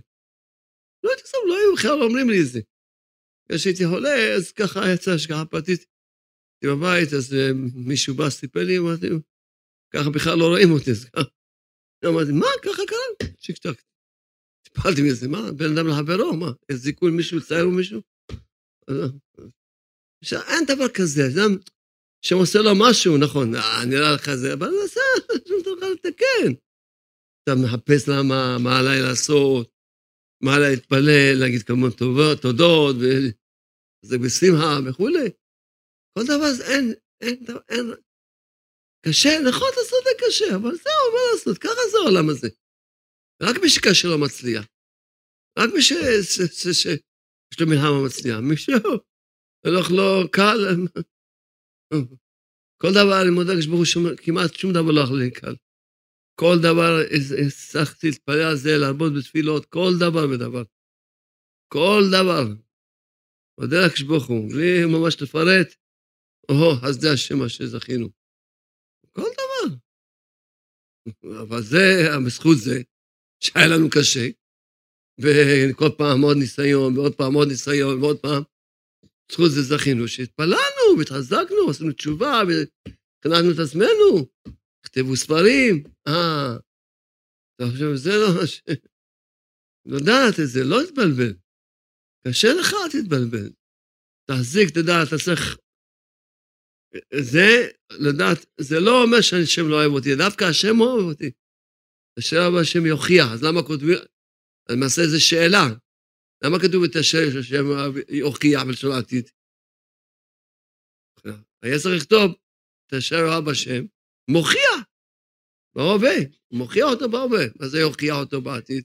[1.04, 2.60] לא הייתי שם, לא היו בכלל אומרים לי את זה.
[3.52, 5.86] כשהייתי חולה, אז ככה יצא השגחה פרטית.
[6.62, 9.08] הייתי בבית, אז אה, מישהו בא, סיפר לי, אמרתי,
[9.94, 10.92] ככה בכלל לא רואים אותי.
[12.06, 13.30] אמרתי, מה, ככה קרה?
[13.42, 13.82] צ'יק צ'ק.
[14.64, 18.02] טיפלתי מזה, מה, בן אדם לחברו, מה, הזיקו מישהו, ציירו מישהו?
[20.24, 21.58] עכשיו, אין דבר כזה, אדם
[22.26, 25.02] שעושה לו משהו, נכון, אה, נראה לך זה, אבל עשה,
[25.48, 26.54] שום דבר לתקן.
[27.44, 29.73] אתה מחפש למה, מה עליי לעשות,
[30.44, 35.30] מה להתפלל, להגיד כמובן טובות, תודות, וזה בשמחה וכולי.
[36.14, 37.86] כל דבר, אין, אין, אין,
[39.06, 42.50] קשה, נכון, לעשות את זה קשה, אבל זהו, מה לעשות, ככה זה העולם הזה.
[43.44, 44.66] רק מי שקשה לו מצליח.
[45.60, 48.40] רק מי שיש לו מלחמה מצליח.
[48.40, 49.00] מי שלא,
[49.66, 50.60] הולך לו קל.
[52.82, 55.56] כל דבר, אני מודה לקדוש ברוך הוא, כמעט שום דבר לא הולך לי קל.
[56.36, 56.92] כל דבר,
[57.48, 60.64] הצלחתי להתפלל על זה, לעבוד בתפילות, כל דבר ודבר.
[61.74, 62.44] כל דבר.
[63.60, 65.76] מודה לקדוש ברוך הוא, בלי ממש לפרט,
[66.50, 68.10] או, אז זה השם מה שזכינו.
[69.12, 69.76] כל דבר.
[71.42, 72.82] אבל זה, בזכות זה,
[73.44, 74.28] שהיה לנו קשה,
[75.22, 78.44] וכל פעם עוד ניסיון, ועוד פעם עוד ניסיון, ועוד פעם,
[79.30, 84.10] בזכות זה זכינו, שהתפללנו, והתחזקנו, עשינו תשובה, וחנכנו את עצמנו,
[84.84, 86.58] כתבו ספרים, אה,
[87.56, 88.62] אתה חושב, זה לא מה ש...
[89.86, 91.34] לדעת את זה, לא להתבלבל.
[92.28, 93.50] קשה לך, אל תתבלבל.
[94.30, 95.58] תחזיק, תדע, אתה צריך...
[97.32, 97.48] זה,
[97.92, 101.32] לדעת, זה לא אומר שהשם לא אוהב אותי, דווקא השם אוהב אותי.
[102.20, 103.98] השאלה הבאה השם יוכיח, אז למה כותבים,
[104.70, 105.66] למעשה זו שאלה.
[106.44, 107.66] למה כתוב את השם שהשם
[108.10, 109.30] יוכיח בלשון העתיד?
[111.64, 112.36] היה צריך לכתוב
[112.88, 113.84] את אשר אוהב השם,
[114.32, 114.73] מוכיח,
[115.76, 116.16] בהווה,
[116.52, 117.46] מוכיח אותו בהווה.
[117.60, 118.84] מה זה יוכיח אותו בעתיד?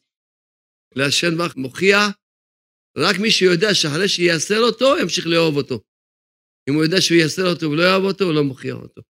[0.94, 2.07] להשם בך מוכיח,
[2.98, 5.85] רק מי שיודע שאחרי שייסר אותו, ימשיך לאהוב אותו.
[6.68, 9.03] אם הוא יודע שהוא ייסר אותו ולא יאהב אותו, הוא לא מוכיח אותו.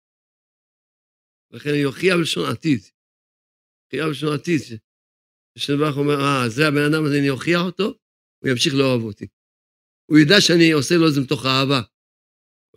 [1.51, 2.79] לכן יוכיח בלשון עתיד.
[3.87, 4.61] בחירה בשנתית,
[5.57, 7.83] ששנבח אומר, אה, זה הבן אדם הזה, אני אוכיח אותו,
[8.39, 9.27] הוא ימשיך לאהוב אותי.
[10.09, 11.81] הוא ידע שאני עושה לו את זה מתוך אהבה.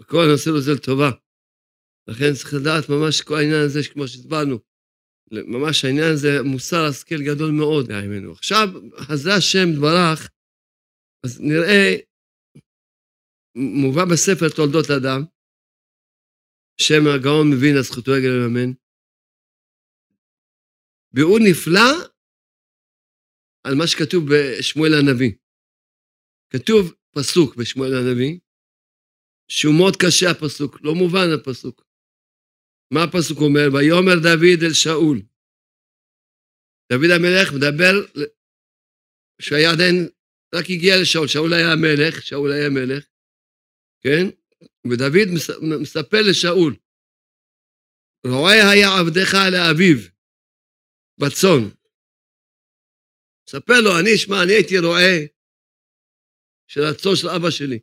[0.01, 1.11] הכל אני עושה לו את זה לטובה.
[2.09, 4.59] לכן צריך לדעת ממש כל העניין הזה, כמו שהסברנו,
[5.33, 8.33] ממש העניין הזה מוסר השכל גדול מאוד בימינו.
[8.33, 8.69] עכשיו,
[9.15, 10.31] זה השם דברך,
[11.25, 11.97] אז נראה,
[13.83, 15.21] מובא בספר תולדות אדם,
[16.81, 18.71] שם הגאון מבין, זכותו יגל לממן,
[21.15, 21.91] והוא נפלא
[23.65, 25.33] על מה שכתוב בשמואל הנביא.
[26.53, 26.83] כתוב
[27.15, 28.39] פסוק בשמואל הנביא,
[29.49, 31.90] שהוא מאוד קשה הפסוק, לא מובן הפסוק.
[32.95, 33.67] מה הפסוק אומר?
[33.73, 35.19] ויאמר דוד אל שאול.
[36.93, 37.95] דוד המלך מדבר,
[39.43, 40.09] שהיה עדיין,
[40.55, 43.05] רק הגיע לשאול, שאול היה המלך, שאול היה מלך,
[44.03, 44.25] כן?
[44.91, 45.29] ודוד
[45.81, 46.77] מספר לשאול,
[48.27, 49.99] רואה היה עבדך לאביו,
[51.21, 51.63] בצאן.
[53.49, 55.13] ספר לו, אני, שמע, אני הייתי רועה
[56.67, 57.79] של הצאן של אבא שלי.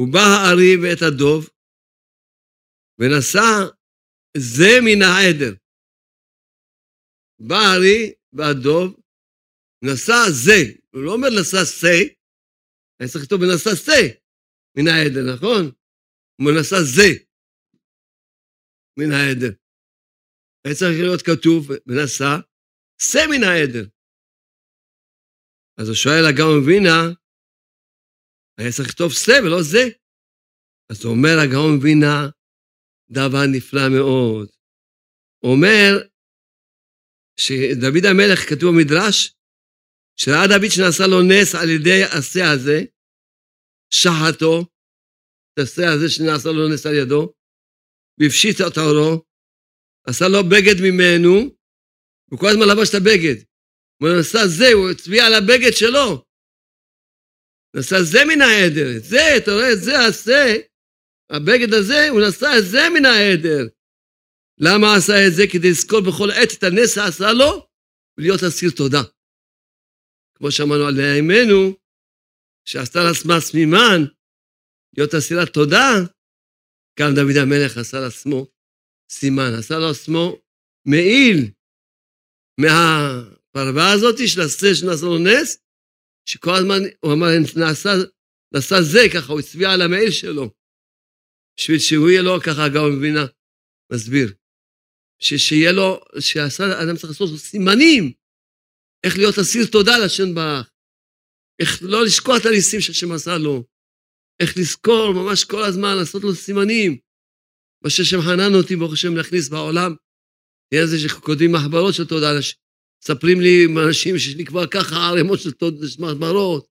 [0.00, 1.48] הוא בא הארי ואת הדוב,
[2.98, 3.48] ונשא
[4.36, 5.54] זה מן העדר.
[7.48, 9.00] בא הארי והדוב,
[9.84, 10.58] נשא זה,
[10.92, 11.98] הוא לא אומר נשא שא,
[13.00, 14.00] אני צריך לכתוב ונשא שא
[14.76, 15.62] מן העדר, נכון?
[16.40, 17.08] הוא נשא זה
[18.98, 19.52] מן העדר.
[20.64, 22.32] היה צריך להיות כתוב, ונשא,
[23.08, 23.86] שא מן העדר.
[25.78, 27.00] אז הוא שואל הגאון וינה,
[28.58, 29.84] היה צריך לכתוב שא ולא זה.
[30.90, 32.18] אז אומר הגאון וינה,
[33.10, 34.48] דבר נפלא מאוד.
[35.42, 36.08] אומר
[37.40, 39.34] שדוד המלך, כתוב במדרש,
[40.20, 42.78] שראה דוד שנעשה לו נס על ידי השא הזה,
[43.90, 44.60] שחטו,
[45.52, 47.32] את השא הזה שנעשה לו נס על ידו,
[48.18, 49.22] והפשיט את עורו,
[50.08, 51.34] עשה לו בגד ממנו,
[52.30, 53.38] הוא כל הזמן לבש את הבגד.
[54.00, 56.08] הוא עשה זה, הוא הצביע על הבגד שלו.
[57.70, 60.42] הוא עשה זה מן העדר, זה, אתה רואה, זה עשה
[61.30, 63.62] הבגד הזה, הוא נשא את זה מן העדר.
[64.58, 65.42] למה עשה את זה?
[65.52, 67.66] כדי לזכור בכל עת את הנס שעשה לו,
[68.18, 69.02] ולהיות אסיר תודה.
[70.34, 71.76] כמו שאמרנו על אמנו,
[72.68, 74.00] שעשתה לעצמה סמימן,
[74.96, 75.92] להיות אסירת תודה,
[76.98, 78.46] גם דוד המלך עשה לעצמו
[79.12, 80.36] סימן, עשה לעצמו
[80.88, 81.50] מעיל
[82.60, 85.58] מהפרווה הזאת של הסר שנעשה לו נס,
[86.28, 87.90] שכל הזמן הוא אמר, נעשה,
[88.54, 90.50] נעשה זה, ככה הוא הצביע על המעיל שלו,
[91.56, 93.26] בשביל שהוא יהיה לו, ככה הגאון מבינה,
[93.92, 94.34] מסביר,
[95.18, 98.12] שיהיה לו, שאדם צריך לעשות סימנים,
[99.04, 100.70] איך להיות אסיר תודה לשם ברך,
[101.60, 103.64] איך לא לשקוע את הניסים שהשם עשה לו,
[104.40, 106.98] איך לזכור ממש כל הזמן, לעשות לו סימנים,
[107.84, 109.94] מה שהשם חנן אותי, ברוך השם, להכניס בעולם,
[110.70, 112.30] תהיה זה שכותבים מחברות של תודה,
[113.02, 115.50] מספרים לי אנשים שיש לי כבר ככה ערימות של
[115.98, 116.66] מחברות,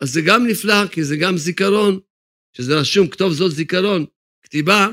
[0.00, 2.00] אז זה גם נפלא, כי זה גם זיכרון,
[2.56, 4.06] שזה רשום, כתוב זאת זיכרון,
[4.42, 4.88] כתיבה,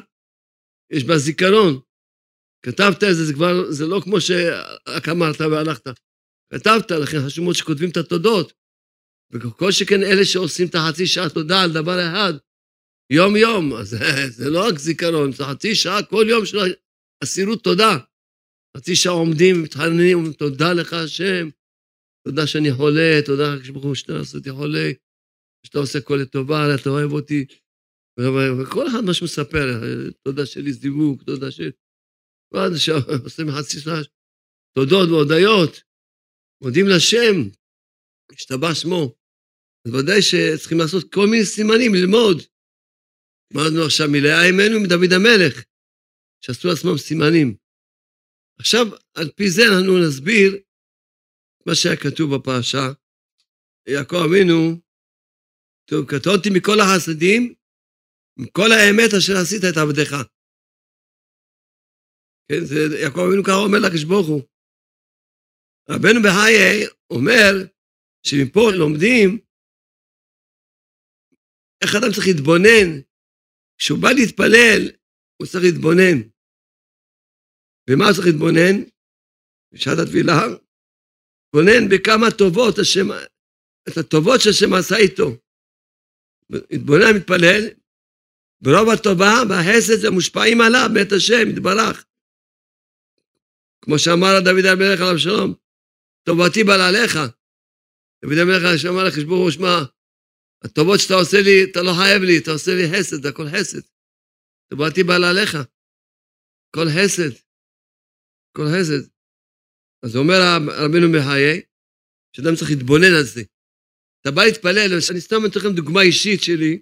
[0.92, 1.80] יש בה זיכרון.
[2.66, 5.88] כתבת את זה, זה כבר, זה לא כמו שרק אמרת והלכת.
[6.54, 8.54] כתבת, לכן חשוב מאוד שכותבים את התודות.
[9.34, 12.34] וכל שכן אלה שעושים את החצי שעה תודה על דבר אחד,
[13.12, 13.98] יום-יום, אז
[14.30, 16.58] זה לא רק זיכרון, זה חצי שעה כל יום של
[17.24, 17.98] אסירות תודה.
[18.78, 21.50] חצי שעה עומדים ומתחננים, אומרים, תודה לך השם,
[22.28, 24.92] תודה שאני חולה, תודה לך ברוך הוא שאתה עושה אותי חולה,
[25.66, 27.46] שאתה עושה כל לטובה, אתה אוהב אותי.
[28.62, 29.66] וכל אחד מה שמספר,
[30.24, 31.72] תודה שלי זיווג, תודה של...
[32.54, 34.02] ואז שעושים חצי שעה
[34.78, 35.82] תודות והודיות,
[36.64, 37.36] מודים לשם,
[38.32, 39.16] השתבח שמו.
[39.86, 42.38] אז ודאי שצריכים לעשות כל מיני סימנים, ללמוד.
[43.54, 45.64] אמרנו עכשיו מלאה אימנו מדוד המלך,
[46.44, 47.56] שעשו לעצמם סימנים.
[48.60, 50.52] עכשיו, על פי זה אנחנו נסביר
[51.66, 52.86] מה שהיה כתוב בפרשה.
[53.88, 54.82] יעקב אבינו,
[55.90, 57.54] טוב, קטונתי מכל החסדים,
[58.40, 60.12] מכל האמת אשר עשית את עבדך.
[62.48, 64.42] כן, זה יעקב אבינו ככה אומר לקדוש ברוך הוא.
[65.90, 67.52] רבנו בחיי אומר
[68.28, 69.30] שמפה לומדים
[71.82, 72.88] איך אדם צריך להתבונן.
[73.78, 74.82] כשהוא בא להתפלל,
[75.38, 76.18] הוא צריך להתבונן.
[77.90, 78.76] ומה הוא צריך להתבונן?
[79.72, 83.08] בשעת התפילה, להתבונן בכמה טובות השם,
[83.88, 85.49] את הטובות שהשם עשה איתו.
[86.72, 87.62] התבונן מתפלל,
[88.62, 92.06] ברוב הטובה והחסד המושפעים עליו, בית השם, יתברך.
[93.82, 95.54] כמו שאמר דוד המלך עליו שלום,
[96.26, 97.14] טובתי בא עליך.
[98.22, 99.78] דוד המלך אמר לחשבון ראש מה,
[100.64, 103.84] הטובות שאתה עושה לי, אתה לא חייב לי, אתה עושה לי חסד, הכל חסד.
[104.70, 105.58] טובתי בא עליך.
[106.76, 107.32] כל חסד.
[108.56, 109.02] כל חסד.
[110.04, 110.40] אז אומר
[110.86, 111.62] רבנו מחיי,
[112.34, 113.44] שאדם צריך להתבונן על זה.
[114.22, 116.82] אתה בא להתפלל, אני סתם נותן לכם דוגמה אישית שלי,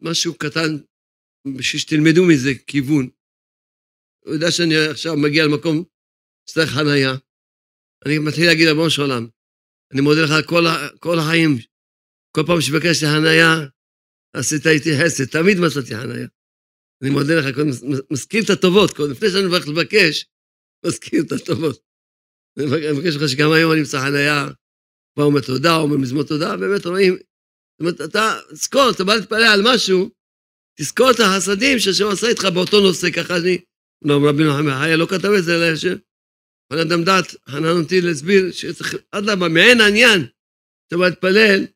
[0.00, 0.70] משהו קטן,
[1.56, 3.08] בשביל שתלמדו מזה כיוון.
[4.24, 5.84] הוא יודע שאני עכשיו מגיע למקום,
[6.48, 7.12] צריך חנייה.
[8.06, 9.26] אני מתחיל להגיד לבון של עולם,
[9.92, 10.64] אני מודה לך כל,
[11.00, 11.52] כל החיים,
[12.36, 13.52] כל פעם שבקשתי חנייה,
[14.36, 16.28] עשית איתי חסד, תמיד מצאתי חנייה.
[17.02, 17.44] אני מודה לך,
[18.10, 20.26] מזכיר את הטובות, לפני שאני הולך לבקש,
[20.86, 21.82] מזכיר את הטובות.
[22.58, 24.48] אני מבקש לך שגם היום אני אמצא חנייה,
[25.14, 29.44] כבר אומר תודה, אומר מזמור תודה, באמת רואים, זאת אומרת, אתה, תזכור, אתה בא להתפלל
[29.44, 30.10] על משהו,
[30.78, 33.58] תזכור את החסדים שהשם עשה איתך באותו נושא, ככה אני,
[34.04, 35.96] לא, רבי נחמן חיה לא כתב את זה, אלא.
[36.72, 40.26] כל אדם דת, חנן אותי להסביר שצריך, אדרבה, מעין העניין,
[40.86, 41.66] אתה בא להתפלל,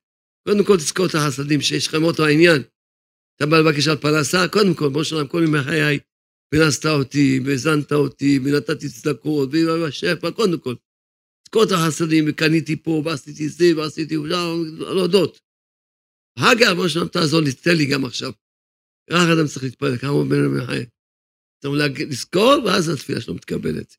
[0.49, 2.62] קודם כל תזכור את החסדים שיש לכם אותו העניין.
[3.37, 5.99] אתה בא לבקש על פרנסה, קודם כל, בוא שלום כל ימי חיי,
[6.55, 10.75] פרנסת אותי, והזנת אותי, ונתתי צדקות, והשפע, קודם כל.
[11.49, 14.16] את החסדים, וקניתי פה, ועשיתי זה, ועשיתי,
[14.78, 15.40] להודות.
[16.38, 18.32] אחר כך, בוא שלום, תעזור לי, תן לי גם עכשיו.
[19.11, 20.86] רק אדם צריך להתפלל, כמה בן חיי.
[21.59, 23.97] אתה אומר, לזכור, ואז התפילה שלו מתקבלת.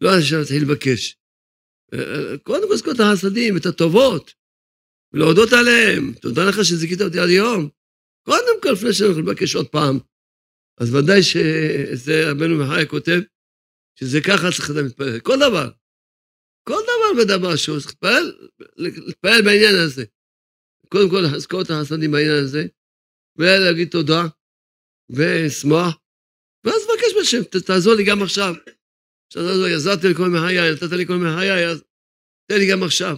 [0.00, 1.16] לא עכשיו להתחיל לבקש.
[2.42, 4.34] קודם כל לזכור את החסדים, את הטובות,
[5.12, 6.12] ולהודות עליהם.
[6.20, 7.68] תודה לך שזיכית אותי עד היום.
[8.26, 9.98] קודם כל, לפני שאני יכול לבקש עוד פעם.
[10.80, 13.20] אז ודאי שזה רבנו מחיה כותב,
[13.98, 15.20] שזה ככה צריך אדם להתפלל.
[15.20, 15.70] כל דבר.
[16.68, 17.94] כל דבר ודבר שהוא צריך
[18.76, 20.04] להתפלל בעניין הזה.
[20.88, 22.62] קודם כל, לזכור את החסדים בעניין הזה,
[23.38, 24.22] ולהגיד תודה,
[25.16, 25.92] ואשמח,
[26.64, 28.54] ואז לבקש בשם, תעזור לי גם עכשיו.
[29.32, 31.78] שתעזור עזרת לי כל מחיי, נתת לי כל מחיי, אז
[32.48, 33.16] תן לי גם עכשיו.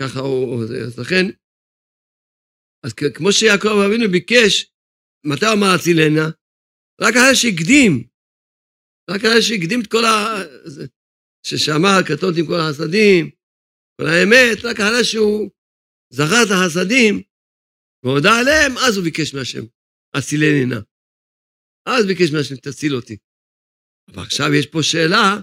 [0.00, 1.24] ככה הוא, אז לכן,
[2.84, 4.54] אז כמו שיעקב אבינו ביקש,
[5.26, 6.26] מתי הוא אמר אצילנה?
[7.00, 7.92] רק אחרי שהקדים,
[9.10, 10.14] רק אחרי שהקדים את כל ה...
[11.46, 13.30] ששמע, קטונתי עם כל החסדים,
[14.00, 15.50] כל האמת, רק אחרי שהוא
[16.10, 17.22] זכר את החסדים
[18.04, 19.64] והודה עליהם, אז הוא ביקש מהשם.
[20.14, 20.80] הצילני נא.
[21.86, 23.16] אז ביקש מהשם, תציל אותי.
[24.08, 25.36] אבל עכשיו יש פה שאלה,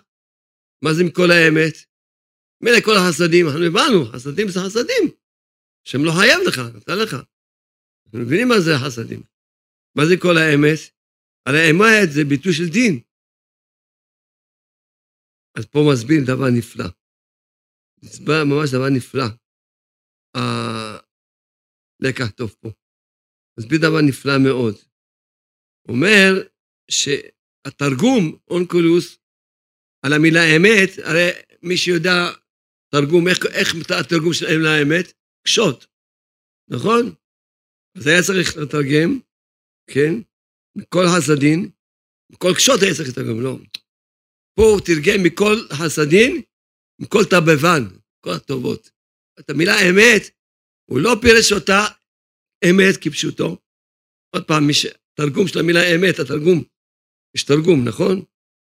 [0.83, 1.75] מה זה מכל האמת?
[2.63, 5.03] מילא כל החסדים, אנחנו הבנו, חסדים זה חסדים.
[5.87, 7.13] השם לא חייב לך, נתן לך.
[8.05, 9.21] אנחנו מבינים מה זה חסדים.
[9.97, 10.79] מה זה כל האמת?
[11.45, 12.99] הרי האמת זה ביטוי של דין.
[15.58, 16.86] אז פה מסביר דבר נפלא.
[18.03, 19.26] מסביר ממש דבר נפלא.
[20.36, 22.70] הלקח טוב פה.
[23.60, 24.76] מסביר דבר נפלא מאוד.
[25.89, 26.47] אומר
[26.91, 29.18] שהתרגום, אונקולוס,
[30.06, 31.30] על המילה אמת, הרי
[31.64, 32.32] מי שיודע
[32.91, 35.14] תרגום, איך, איך התרגום של המילה אמת?
[35.47, 35.88] קשות,
[36.70, 37.16] נכון?
[37.97, 39.20] אז היה צריך לתרגם,
[39.91, 40.14] כן?
[40.76, 41.70] מכל חסדין,
[42.32, 43.58] מכל קשות היה צריך לתרגם, לא.
[44.56, 46.41] פה הוא תרגם מכל חסדין,
[47.01, 47.84] מכל תבבן,
[48.22, 48.89] כל הטובות.
[49.39, 50.24] את המילה אמת,
[50.89, 51.82] הוא לא פירש אותה
[52.70, 53.58] אמת כפשוטו.
[54.36, 54.86] עוד פעם, מי ש...
[55.18, 56.64] תרגום של המילה אמת, התרגום,
[57.36, 58.26] יש תרגום, נכון?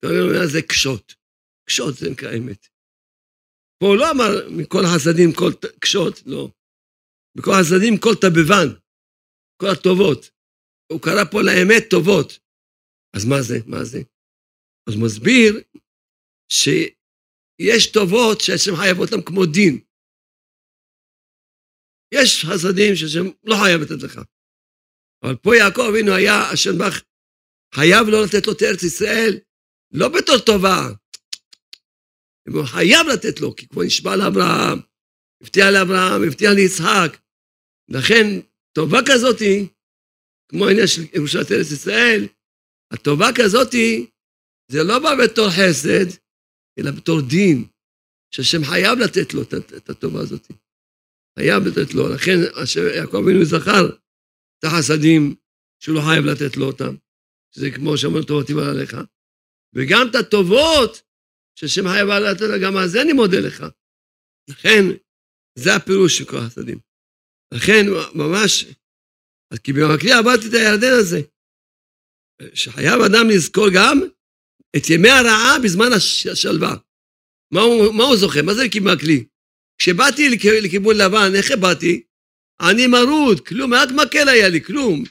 [0.02, 1.16] תרגום זה קשות.
[1.70, 2.68] קשות זה נקרא אמת.
[3.80, 6.52] פה הוא לא אמר מכל החסדים כל קשות, לא.
[7.38, 8.68] מכל החסדים כל תבבן,
[9.62, 10.30] כל הטובות.
[10.92, 12.40] הוא קרא פה לאמת טובות.
[13.16, 13.58] אז מה זה?
[13.66, 14.00] מה זה?
[14.90, 15.62] אז מסביר
[16.52, 19.80] שיש טובות שהשם חייב אותם כמו דין.
[22.14, 24.20] יש חסדים שהשם לא חייב לתת לך.
[25.24, 27.04] אבל פה יעקב אבינו היה, השם בך,
[27.76, 29.34] חייב לא לתת לו את ארץ ישראל,
[29.92, 30.80] לא בתור טובה.
[32.48, 34.80] הוא חייב לתת לו, כי כבר נשבע לאברהם,
[35.42, 37.12] הבטיח לאברהם, הבטיח ליצחק.
[37.90, 38.26] לכן,
[38.76, 39.68] טובה כזאתי,
[40.50, 42.28] כמו העניין של ירושלת ארץ ישראל,
[42.94, 44.12] הטובה כזאתי,
[44.72, 46.20] זה לא בא בתור חסד,
[46.80, 47.68] אלא בתור דין,
[48.32, 49.42] שהשם חייב לתת לו
[49.78, 50.48] את הטובה הזאת.
[51.40, 52.10] חייב לתת לו.
[52.10, 52.38] לכן
[52.96, 53.86] יעקב אבינו זכר
[54.60, 55.36] את החסדים
[55.80, 56.96] שהוא לא חייב לתת לו אותם,
[57.56, 58.98] שזה כמו שאמרנו טובתי עליך,
[59.76, 61.02] וגם את הטובות
[61.60, 63.64] שהשם חייב לתת לו, גם על זה אני מודה לך.
[64.50, 64.84] לכן,
[65.60, 66.80] זה הפירוש של כל החסדים.
[67.54, 67.84] לכן,
[68.16, 68.66] ממש,
[69.52, 71.22] אז כי במקלי עברתי את הירדן הזה,
[72.54, 73.98] שחייב אדם לזכור גם
[74.78, 75.90] את ימי הרעה בזמן
[76.32, 76.76] השלווה.
[77.54, 78.42] מה הוא, מה הוא זוכר?
[78.44, 79.26] מה זה במקלי?
[79.78, 80.30] כשבאתי
[80.64, 82.04] לכיוון לבן, איך באתי?
[82.62, 85.04] אני מרוד, כלום, רק מקל היה לי, כלום.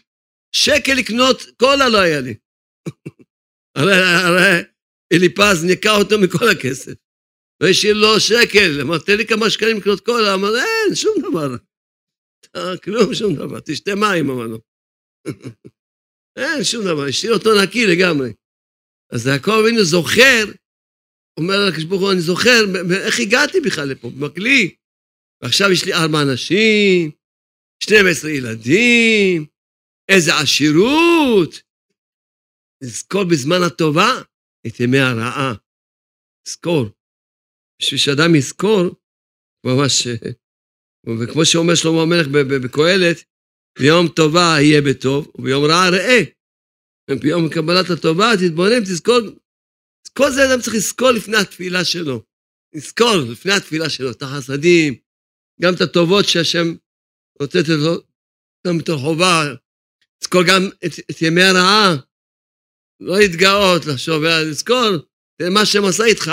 [0.56, 2.34] שקל לקנות קולה לא היה לי.
[3.76, 4.62] הרי, הרי
[5.12, 6.92] אליפז ניקה אותו מכל הכסף.
[7.62, 11.56] והשאיר לו שקל, אמר, תן לי כמה שקלים לקנות קולה, אמר, אין, שום דבר.
[12.84, 14.60] כלום, שום דבר, תשתה מים, אמר לו.
[16.38, 18.32] אין שום דבר, השאיר אותו נקי לגמרי.
[19.14, 20.44] אז יעקב אבינו זוכר,
[21.40, 22.60] אומר לקדוש ברוך הוא, אני זוכר,
[23.06, 24.74] איך הגעתי בכלל לפה, במקלי.
[25.42, 27.10] ועכשיו יש לי ארבע אנשים,
[27.82, 29.46] 12 ילדים,
[30.08, 31.62] איזה עשירות.
[32.82, 34.10] לזכור בזמן הטובה
[34.66, 35.54] את ימי הרעה.
[36.46, 36.84] לזכור.
[37.82, 38.84] בשביל שאדם יזכור,
[39.66, 40.06] ממש,
[41.06, 42.26] וכמו שאומר שלמה המלך
[42.64, 43.24] בקהלת,
[43.78, 46.20] ביום טובה יהיה בטוב, וביום רעה ראה.
[47.10, 49.18] ביום קבלת הטובה תתבונן, תזכור.
[50.12, 52.22] כל זה אדם צריך לזכור לפני התפילה שלו.
[52.74, 54.94] לזכור לפני התפילה שלו את החסדים,
[55.62, 56.74] גם את הטובות שהשם
[57.40, 58.02] נותנת לו
[58.66, 59.54] גם בתור חובה,
[60.22, 61.96] לזכור גם את, את ימי הרעה,
[63.00, 64.90] לא להתגאות, לחשוב, לזכור
[65.50, 66.30] מה שהם עשה איתך,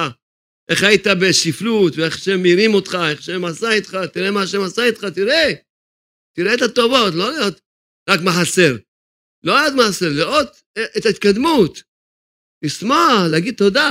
[0.69, 4.83] איך היית בשפלות, ואיך שהם מרים אותך, איך שהם עשה איתך, תראה מה שהם עשה
[4.83, 5.53] איתך, תראה,
[6.35, 7.61] תראה את הטובות, לא להיות
[8.09, 8.75] רק מה חסר,
[9.43, 10.61] לא מה חסר, לראות
[10.97, 11.83] את ההתקדמות,
[12.63, 13.89] לשמוח, להגיד תודה.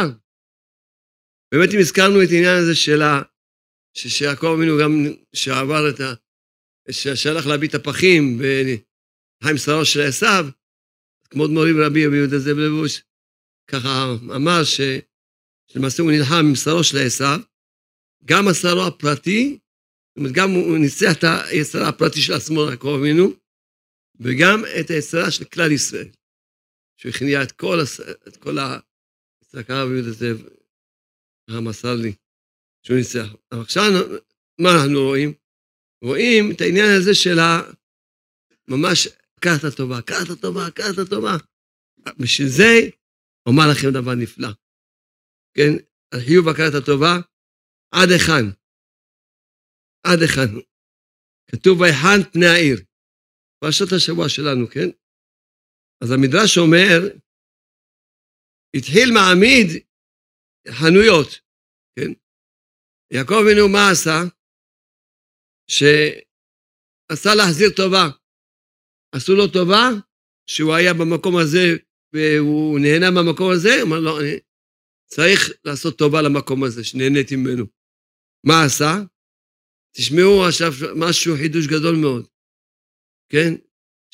[1.55, 3.23] באמת אם הזכרנו את העניין הזה של ה...
[3.95, 4.91] שיעקב אבינו גם
[5.33, 6.15] שעבר את ה...
[6.91, 10.47] שהלך להביא את הפחים וחיים שרו של עשיו,
[11.31, 13.03] כמו מורי ורבי רבי יהודה זאב לבוש,
[13.71, 14.81] ככה אמר ש...
[15.73, 17.41] שלמעשה הוא נלחם עם שרו של עשיו,
[18.25, 19.59] גם השרו הפרטי,
[20.09, 23.33] זאת אומרת, גם הוא ניצח את היצרה הפרטי של עצמו, יעקב אבינו,
[24.21, 26.09] וגם את היצרה של כלל ישראל,
[26.97, 28.01] שהוא הכניע את כל, הס...
[28.29, 30.39] את כל הרב יהודה זאב,
[31.51, 32.15] ככה מסר לי,
[32.83, 33.35] שהוא ניצח.
[33.53, 33.83] אבל עכשיו,
[34.61, 35.33] מה אנחנו רואים?
[36.05, 37.61] רואים את העניין הזה של ה...
[38.69, 39.09] ממש
[39.41, 41.37] קחת הטובה, קחת הטובה, קחת הטובה.
[42.19, 42.73] בשביל זה
[43.47, 44.49] אומר לכם דבר נפלא.
[45.55, 45.73] כן,
[46.13, 47.15] החיוב הכרת הטובה,
[47.95, 48.47] עד היכן?
[50.07, 50.51] עד היכן?
[51.51, 52.90] כתוב ויחן פני העיר.
[53.61, 54.89] פרשת השבוע שלנו, כן?
[56.03, 56.99] אז המדרש אומר,
[58.77, 59.67] התחיל מעמיד
[60.69, 61.29] חנויות,
[61.97, 62.13] כן?
[63.13, 64.19] יעקב אבינו מה עשה?
[65.71, 68.05] שעשה להחזיר טובה.
[69.15, 69.85] עשו לו טובה,
[70.47, 71.65] שהוא היה במקום הזה
[72.13, 74.35] והוא נהנה מהמקום הזה, הוא אמר, לא, אני
[75.07, 77.65] צריך לעשות טובה למקום הזה, שנהניתי ממנו.
[78.47, 78.93] מה עשה?
[79.97, 82.27] תשמעו עכשיו משהו, חידוש גדול מאוד,
[83.33, 83.55] כן?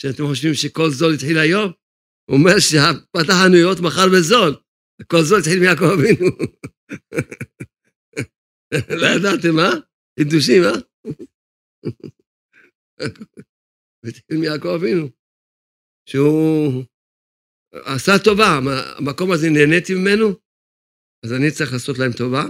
[0.00, 1.72] שאתם חושבים שכל זול התחיל היום?
[2.30, 4.56] הוא אומר שפתח חנויות מכר בזול.
[5.06, 6.26] כל זול התחיל מיעקב אבינו.
[9.00, 9.72] לא ידעתם, אה?
[10.18, 10.78] חידושים, אה?
[14.08, 15.08] התחיל מיעקב אבינו.
[16.08, 16.84] שהוא
[17.72, 18.48] עשה טובה,
[18.98, 20.28] המקום הזה נהניתי ממנו,
[21.24, 22.44] אז אני צריך לעשות להם טובה.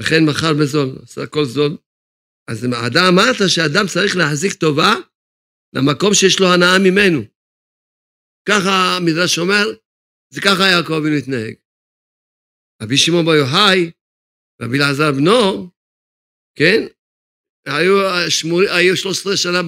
[0.00, 1.76] לכן מכר בזול, עשה הכל זול.
[2.50, 4.94] אז אתה אמרת שאדם צריך להחזיק טובה
[5.74, 7.20] למקום שיש לו הנאה ממנו.
[8.48, 9.64] ככה המדרש אומר,
[10.34, 11.54] זה ככה יעקב אבינו התנהג.
[12.82, 13.90] רבי שמעון בר יוחאי,
[14.62, 15.70] רבי אלעזר בנו,
[16.58, 16.80] כן,
[17.66, 17.94] היו,
[18.30, 19.60] שמור, היו 13 שנה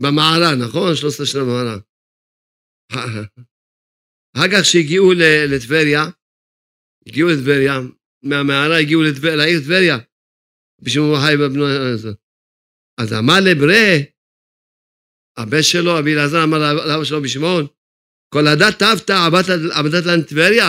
[0.00, 0.96] במערה, נכון?
[0.96, 1.78] 13 שנה במערה.
[4.36, 5.12] אחר כך שהגיעו
[5.52, 6.02] לטבריה,
[7.06, 7.74] הגיעו לטבריה,
[8.22, 9.96] מהמערה הגיעו לעיר טבריה,
[10.82, 11.64] בשביל חי בבנו
[11.94, 12.08] הזה.
[13.00, 14.17] אז אמר לברה,
[15.38, 17.66] הבן שלו, אבי אלעזר, אמר לאבא שלו בשמעון,
[18.34, 19.10] כל הדת טבת,
[19.78, 20.68] עבדת לנו טבריה?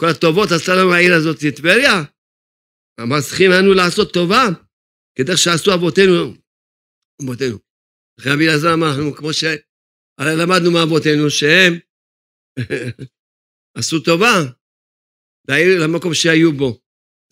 [0.00, 2.02] כל הטובות עשתה לנו העיר הזאת טבריה?
[3.00, 4.44] אמר, צריכים לנו לעשות טובה,
[5.18, 6.34] כדרך שעשו אבותינו,
[7.22, 7.58] אבותינו.
[8.18, 9.44] לכן אבי אלעזר אמר, כמו ש...
[10.18, 11.72] הרי למדנו מאבותינו שהם
[13.78, 14.34] עשו טובה
[15.48, 16.80] לעיר, למקום שהיו בו.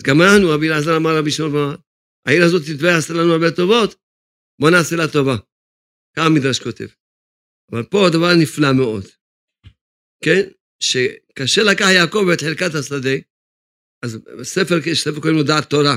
[0.00, 1.76] אז גם אנחנו, רבי אלעזר אמר רבי שמעון,
[2.26, 3.94] העיר הזאת טבריה עשתה לנו הרבה טובות,
[4.60, 5.36] בוא נעשה לה טובה.
[6.16, 6.86] ככה המדרש כותב.
[7.72, 9.04] אבל פה הדבר נפלא מאוד,
[10.24, 10.42] כן?
[10.80, 13.16] שכאשר לקח יעקב את חלקת השדה,
[14.04, 15.96] אז בספר, ספר קוראים לו דעת תורה.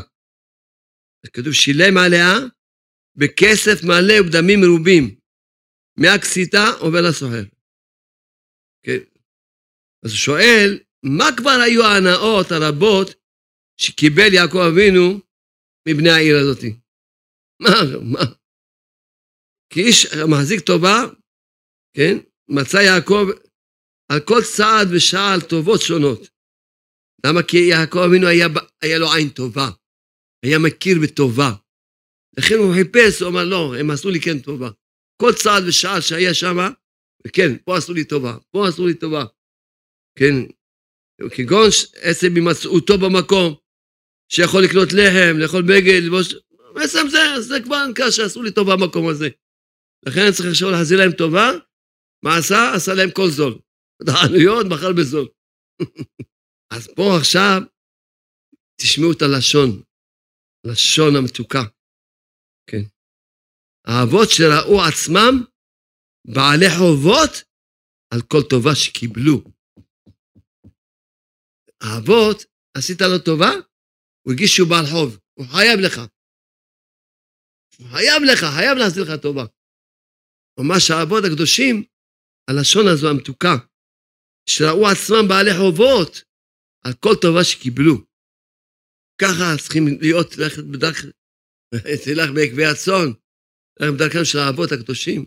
[1.33, 2.31] כתוב שילם עליה
[3.15, 5.15] בכסף מלא ובדמים מרובים,
[5.99, 7.43] מהכסיתה עובר לסוחר.
[8.85, 9.01] כן?
[10.05, 13.07] אז הוא שואל, מה כבר היו ההנאות הרבות
[13.81, 15.19] שקיבל יעקב אבינו
[15.87, 16.63] מבני העיר הזאת?
[17.63, 17.69] מה,
[18.11, 18.44] מה?
[19.75, 21.05] כי איש מחזיק טובה,
[21.97, 22.17] כן?
[22.49, 23.27] מצא יעקב
[24.11, 26.29] על כל צעד ושעל טובות שונות.
[27.25, 27.43] למה?
[27.43, 28.47] כי יעקב אבינו היה,
[28.81, 29.69] היה לו עין טובה,
[30.45, 31.51] היה מכיר בטובה.
[32.37, 34.69] לכן הוא חיפש, הוא אמר, לא, הם עשו לי כן טובה.
[35.21, 36.57] כל צעד ושעל שהיה שם,
[37.33, 39.25] כן, פה עשו לי טובה, פה עשו לי טובה.
[40.19, 40.35] כן,
[41.35, 41.69] כגון
[42.01, 43.55] עצם הימצאותו במקום,
[44.31, 46.35] שיכול לקנות לחם, לאכול בגד, לבוש...
[46.75, 49.29] בעצם זה, זה כבר נקרא שעשו לי טובה במקום הזה.
[50.07, 51.47] לכן צריך עכשיו להחזיר להם טובה,
[52.25, 52.73] מה עשה?
[52.75, 53.53] עשה להם כל זול.
[54.15, 55.27] העלויות מחר בזול.
[56.75, 57.61] אז פה עכשיו,
[58.81, 59.69] תשמעו את הלשון,
[60.67, 61.63] לשון המתוקה.
[62.69, 62.83] כן.
[63.87, 65.33] האבות שראו עצמם
[66.27, 67.33] בעלי חובות
[68.13, 69.43] על כל טובה שקיבלו.
[71.81, 72.37] האבות,
[72.77, 73.51] עשית לו טובה,
[74.21, 75.97] הוא הגיש שהוא בעל חוב, הוא חייב לך.
[77.77, 79.45] הוא חייב לך, חייב להחזיר לך טובה.
[80.59, 81.83] ממש האבות הקדושים,
[82.49, 83.55] הלשון הזו המתוקה,
[84.49, 86.23] שראו עצמם בעלי חובות
[86.85, 87.95] על כל טובה שקיבלו.
[89.21, 91.05] ככה צריכים להיות, ללכת בדרך,
[92.05, 93.07] תלך בעקבי הצאן,
[93.79, 95.25] ללכת בדרכם של האבות הקדושים.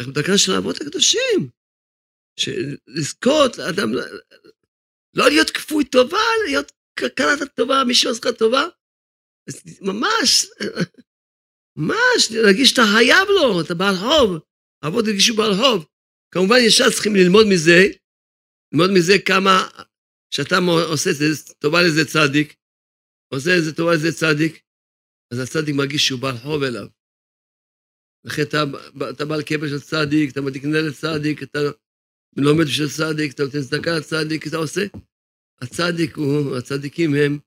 [0.00, 1.50] ללכת בדרכם של האבות הקדושים.
[2.86, 3.88] לזכות, אדם,
[5.16, 6.72] לא להיות כפוי טובה, להיות
[7.16, 8.64] קראת טובה, מישהו עושה טובה.
[9.80, 10.46] ממש,
[11.76, 14.42] ממש, להרגיש שאתה חייב לו, אתה בעל חוב.
[14.82, 15.86] האבות הרגישו בעל חוב.
[16.34, 17.80] כמובן, ישר צריכים ללמוד מזה,
[18.72, 19.68] ללמוד מזה כמה,
[20.34, 20.56] שאתה
[20.90, 21.10] עושה
[21.58, 22.54] טובה לאיזה צדיק,
[23.34, 24.62] עושה איזה טובה לאיזה צדיק,
[25.32, 26.86] אז הצדיק מרגיש שהוא בעל חוב אליו.
[28.24, 28.62] לכן אתה,
[29.10, 31.58] אתה בא לקבר של צדיק, אתה נר לצדיק, אתה
[32.36, 34.80] לומד בשביל צדיק, אתה נותן צדקה לצדיק, אתה עושה.
[35.62, 37.38] הצדיק הוא, הצדיקים הם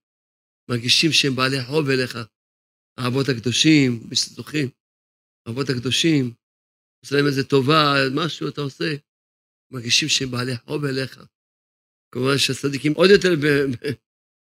[0.70, 2.18] מרגישים שהם בעלי חוב אליך.
[2.98, 4.70] האבות הקדושים, מי שזוכרים,
[5.46, 6.34] האבות הקדושים,
[7.04, 8.96] עושה להם איזה טובה, משהו אתה עושה,
[9.72, 11.24] מרגישים שהם בעלי חוב אליך.
[12.12, 13.34] כמובן שהצדיקים עוד יותר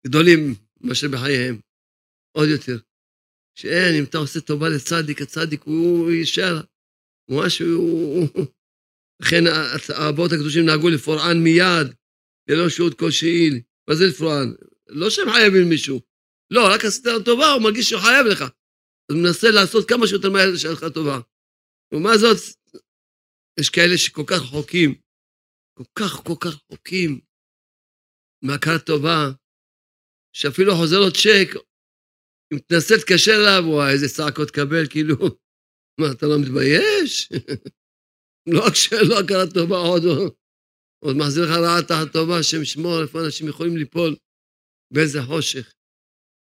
[0.07, 1.59] גדולים מאשר בחייהם,
[2.37, 2.77] עוד יותר.
[3.57, 6.61] שאין, אם אתה עושה טובה לצדיק, הצדיק הוא יישאר,
[7.29, 7.71] משהו,
[9.21, 9.43] לכן
[9.95, 11.87] האבות הקדושים נהגו לפורען מיד,
[12.49, 13.49] ללא שהות כלשהי.
[13.89, 14.53] מה זה לפורען?
[14.87, 16.01] לא שהם חייבים מישהו.
[16.51, 18.41] לא, רק עשית לו טובה, הוא מרגיש שהוא חייב לך.
[19.09, 21.19] אז מנסה לעשות כמה שיותר מהר שיהיה לך טובה.
[21.93, 22.37] ומה זאת?
[23.59, 24.95] יש כאלה שכל כך רחוקים,
[25.77, 27.19] כל כך כל כך רחוקים
[28.43, 29.19] מהכרת טובה,
[30.35, 31.49] שאפילו חוזר לו צ'ק,
[32.53, 35.15] אם תנסה להתקשר אליו, וואי, איזה צעקות תקבל, כאילו,
[35.99, 37.29] מה, אתה לא מתבייש?
[38.53, 40.03] לא רק שלא הכרת טובה, עוד,
[41.03, 44.15] עוד מחזיר לך רעה תחת טובה, השם ישמור איפה אנשים יכולים ליפול,
[44.93, 45.74] באיזה חושך.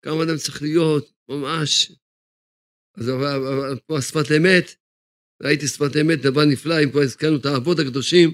[0.01, 1.91] כמה אדם צריך להיות, ממש.
[2.97, 3.05] אז
[3.87, 4.65] פה השפת אמת,
[5.43, 8.29] ראיתי שפת אמת, דבר נפלא, אם פה הזכרנו את האבות הקדושים,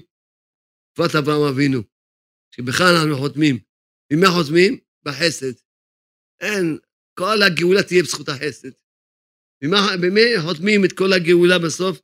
[0.92, 1.80] שפת אברהם אבינו,
[2.54, 3.56] שבכלל אנחנו חותמים.
[4.12, 4.72] ממה חותמים?
[5.04, 5.54] בחסד.
[6.40, 6.78] אין,
[7.18, 8.74] כל הגאולה תהיה בזכות החסד.
[10.02, 11.96] במי חותמים את כל הגאולה בסוף?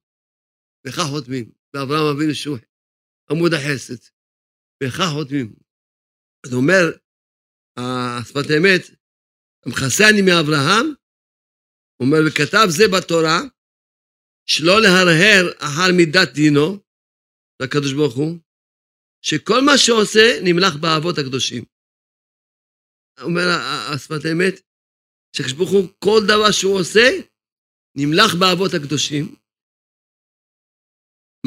[0.87, 1.53] בכך חותמים.
[1.73, 2.59] באברהם אבינו שהוא
[3.31, 4.01] עמוד החסד.
[4.83, 5.55] בכך חותמים.
[6.47, 6.85] אז הוא אומר,
[7.79, 9.00] השפת האמת,
[9.67, 10.87] המכסה אני מאברהם,
[11.97, 13.41] הוא אומר, וכתב זה בתורה,
[14.47, 16.79] שלא להרהר אחר מידת דינו,
[17.63, 18.39] לקדוש ברוך הוא,
[19.23, 21.65] שכל מה שעושה נמלך באבות הקדושים.
[23.23, 23.47] אומר
[23.95, 24.55] השפת האמת,
[25.37, 27.07] שקדוש ברוך הוא, כל דבר שהוא עושה,
[27.97, 29.25] נמלך באבות הקדושים.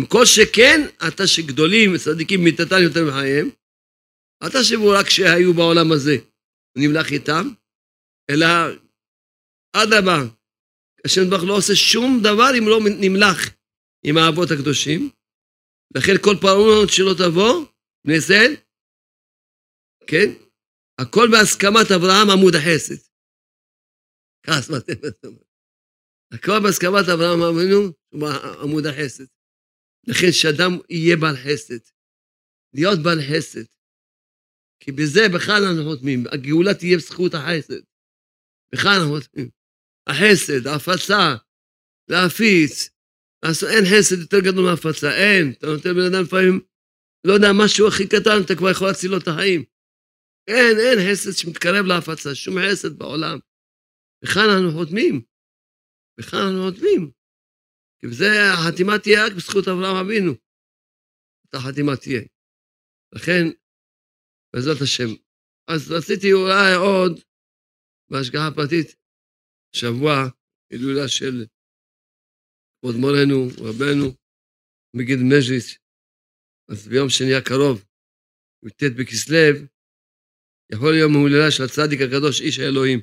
[0.10, 3.50] כל שכן, אתה שגדולים וצדיקים מיתתם יותר מחייהם,
[4.44, 6.16] אל תחשבו רק שהיו בעולם הזה,
[6.78, 7.46] נמלך איתם,
[8.30, 8.48] אלא
[9.76, 10.20] אדרבה,
[11.06, 13.40] השם ברוך לא עושה שום דבר אם לא נמלך
[14.06, 15.10] עם האבות הקדושים.
[15.96, 17.66] לכן כל פרעונות שלא תבוא,
[18.06, 18.52] בני ישראל,
[20.08, 20.30] כן?
[21.02, 23.00] הכל בהסכמת אברהם עמוד החסד.
[24.46, 24.70] כעס
[26.34, 27.82] הכל בהסכמת אברהם אבינו
[28.64, 29.28] עמוד החסד.
[30.08, 31.84] לכן שאדם יהיה בעל חסד.
[32.76, 33.66] להיות בעל חסד.
[34.80, 36.24] כי בזה בכלל אנחנו חותמים.
[36.34, 37.93] הגאולה תהיה בזכות החסד.
[38.74, 39.50] בכלל אנחנו חותמים.
[40.10, 41.36] החסד, ההפצה,
[42.10, 42.90] להפיץ.
[43.46, 45.54] אז אין חסד יותר גדול מהפצה, אין.
[45.58, 46.60] אתה נותן בן אדם לפעמים,
[47.28, 49.64] לא יודע, משהו הכי קטן, אתה כבר יכול להציל לו את החיים.
[50.48, 53.38] אין, אין חסד שמתקרב להפצה, שום חסד בעולם.
[54.24, 55.22] בכלל אנחנו חותמים.
[56.20, 57.12] בכלל אנחנו חותמים.
[58.00, 60.32] כי בזה החתימה תהיה רק בזכות אברהם אבינו.
[61.46, 62.22] את החתימה תהיה.
[63.16, 63.44] לכן,
[64.54, 65.10] בעזרת השם.
[65.68, 67.14] אז רציתי אולי עוד,
[68.10, 68.96] בהשגחה פרטית,
[69.76, 70.14] שבוע
[70.72, 71.46] הילולה של
[72.80, 73.38] כבוד מורנו,
[73.68, 74.16] רבנו,
[74.96, 75.78] מגיד מז'ריס.
[76.70, 77.86] אז ביום שני הקרוב,
[78.66, 79.68] י"ט בכסלו,
[80.72, 83.00] יכול להיות מהוללה של הצדיק הקדוש, איש האלוהים.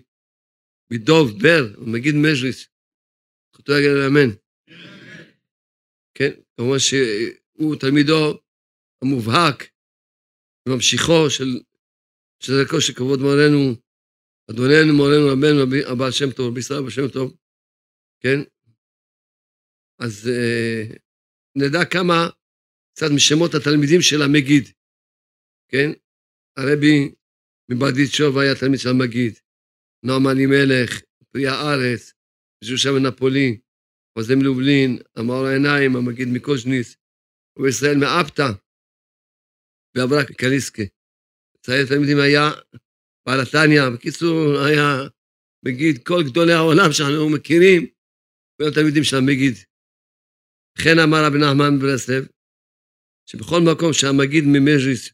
[0.92, 2.68] מדוב בר, מגיד מז'ריס.
[3.52, 4.30] זכותו יגיד אמן.
[6.14, 8.40] כן, כמובן שהוא תלמידו
[9.02, 9.58] המובהק,
[10.68, 11.50] וממשיכו של,
[12.42, 13.74] של דרכו של כבוד מורנו,
[14.50, 17.36] אדוננו, מורנו, רבנו, הבעל שם טוב, רבי ישראל בשם טוב,
[18.20, 18.38] כן?
[19.98, 20.96] אז אה,
[21.56, 22.28] נדע כמה,
[22.94, 24.64] קצת משמות התלמידים של המגיד,
[25.68, 25.90] כן?
[26.56, 27.14] הרבי
[27.70, 29.38] מברדיצ'וב היה תלמיד של המגיד,
[30.04, 31.00] נועם אלימלך,
[31.32, 32.12] פרי הארץ,
[32.64, 33.60] ז'ושה מנפולי,
[34.18, 36.96] חוזה מלובלין, המאור העיניים, המגיד מקוז'ניס,
[37.56, 38.48] ובישראל מאפתא,
[39.94, 40.82] ואברק קליסקה.
[41.62, 42.50] צעיר תלמידים היה
[43.30, 45.08] בעל התניא, בקיצור, היה
[45.64, 47.86] מגיד כל גדולי העולם שאנחנו מכירים,
[48.58, 49.54] והיו תלמידים של המגיד.
[50.78, 52.26] וכן אמר רבי נחמן ברסלב,
[53.26, 55.10] שבכל מקום שהמגיד ממז'ריס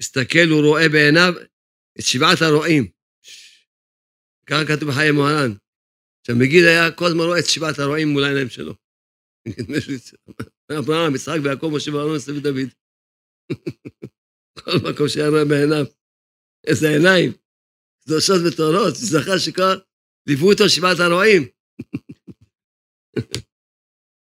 [0.00, 1.32] מסתכל, הוא רואה בעיניו
[1.98, 2.84] את שבעת הרועים.
[4.46, 5.52] ככה כתוב בחיי מוהר"ן.
[6.26, 8.74] שהמגיד היה כל הזמן רואה את שבעת הרועים מול העיניים שלו.
[10.78, 12.70] אברהם, יצחק ויעקב, משה ואהרון, יוסף ודוד.
[14.58, 15.86] כל מקום שהיה רואה בעיניו.
[16.66, 17.32] איזה עיניים.
[18.04, 19.76] קדושות וטהורות, זכה שכל...
[20.26, 21.48] ליוו אותו שבעת הרועים.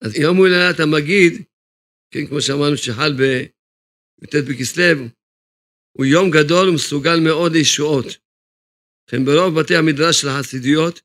[0.05, 1.33] אז יום הולדת המגיד,
[2.11, 5.05] כן, כמו שאמרנו, שחל בי"ט בכסלו,
[5.97, 8.07] הוא יום גדול ומסוגל מאוד לישועות.
[9.09, 11.01] לכן ברוב בתי המדרש של החסידיות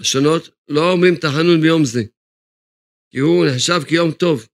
[0.00, 2.00] השונות לא אומרים תחנון ביום זה,
[3.10, 4.48] כי הוא נחשב כיום טוב.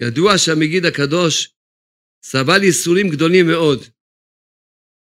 [0.00, 1.54] ידוע שהמגיד הקדוש
[2.24, 3.97] סבל ייסורים גדולים מאוד.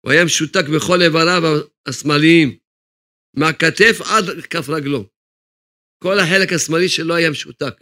[0.01, 1.41] הוא היה משותק בכל איבריו
[1.87, 2.57] השמאליים,
[3.37, 5.09] מהכתף עד כף רגלו.
[6.03, 7.75] כל החלק השמאלי שלו היה משותק.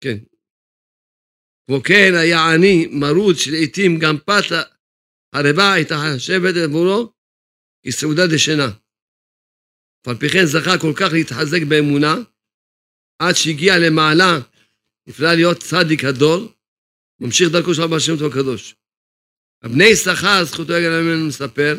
[0.00, 0.18] כן.
[1.66, 4.44] כמו כן, היה עני, מרוד, שלעיתים גם פת
[5.34, 7.12] הרבה הייתה חשבת עבורו
[7.86, 8.68] כסעודה דשנה.
[10.02, 12.14] אף על פי כן זכה כל כך להתחזק באמונה,
[13.22, 14.32] עד שהגיע למעלה,
[15.08, 16.52] נפלא להיות צדיק הדור,
[17.20, 18.74] ממשיך דרכו של רבי השם טוב הקדוש.
[19.64, 21.74] הבני יששכר, זכותו יגן ממנו, מספר,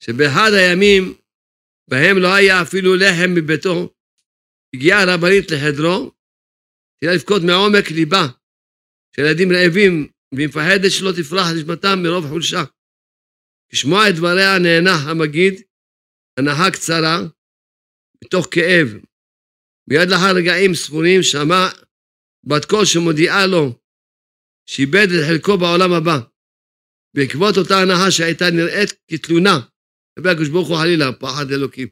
[0.00, 1.14] שבאחד הימים
[1.90, 3.94] בהם לא היה אפילו לחם מביתו,
[4.74, 6.12] הגיעה הרבנית לחדרו,
[6.98, 8.26] תהיה לבכות מעומק ליבה,
[9.16, 12.62] שילדים רעבים, והיא מפחדת שלא תפרח נשמתם מרוב חולשה.
[13.72, 15.54] לשמוע את דבריה נאנח המגיד,
[16.38, 17.18] הנחה קצרה,
[18.24, 18.88] מתוך כאב,
[19.88, 21.68] מיד לאחר רגעים ספורים שמע
[22.44, 23.85] בת קול שמודיעה לו
[24.70, 26.18] שאיבד את חלקו בעולם הבא.
[27.16, 29.56] בעקבות אותה הנאה שהייתה נראית כתלונה,
[30.14, 31.88] כלפי הקדוש ברוך הוא חלילה, פחד אלוקים.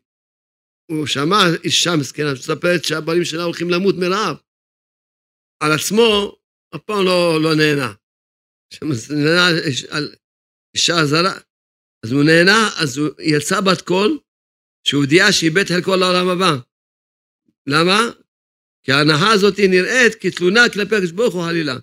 [0.91, 4.37] הוא שמע אישה מסכנה מספרת שהבנים שלה הולכים למות מרעב.
[5.63, 6.37] על עצמו
[6.75, 7.93] אף פעם לא, לא נהנה.
[9.11, 9.47] נהנה
[9.91, 10.15] על
[10.75, 11.35] אישה זרה,
[12.05, 14.19] אז הוא נהנה, אז הוא יצא בת קול,
[14.87, 16.53] שהוא הודיע שאיבד חלקו לעולם הבא.
[17.67, 17.99] למה?
[18.83, 21.77] כי ההנאה הזאת נראית כתלונה כלפי הקדוש ברוך הוא חלילה.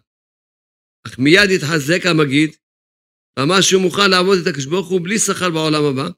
[1.08, 2.56] אך מיד התחזק המגיד,
[3.38, 6.10] ואמר שהוא מוכן לעבוד את הקדוש ברוך הוא בלי שכר בעולם הבא,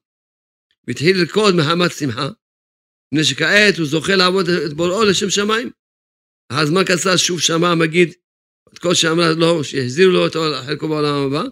[0.88, 2.30] והתחיל לרקוד מחמת שמחה,
[3.14, 5.72] מפני שכעת הוא זוכה לעבוד את בוראו לשם שמיים.
[6.52, 8.14] אחר זמן קצר שוב שמע המגיד
[8.74, 11.44] את כל שאמרה לו, שהחזירו לו את חלקו בעולם הבא,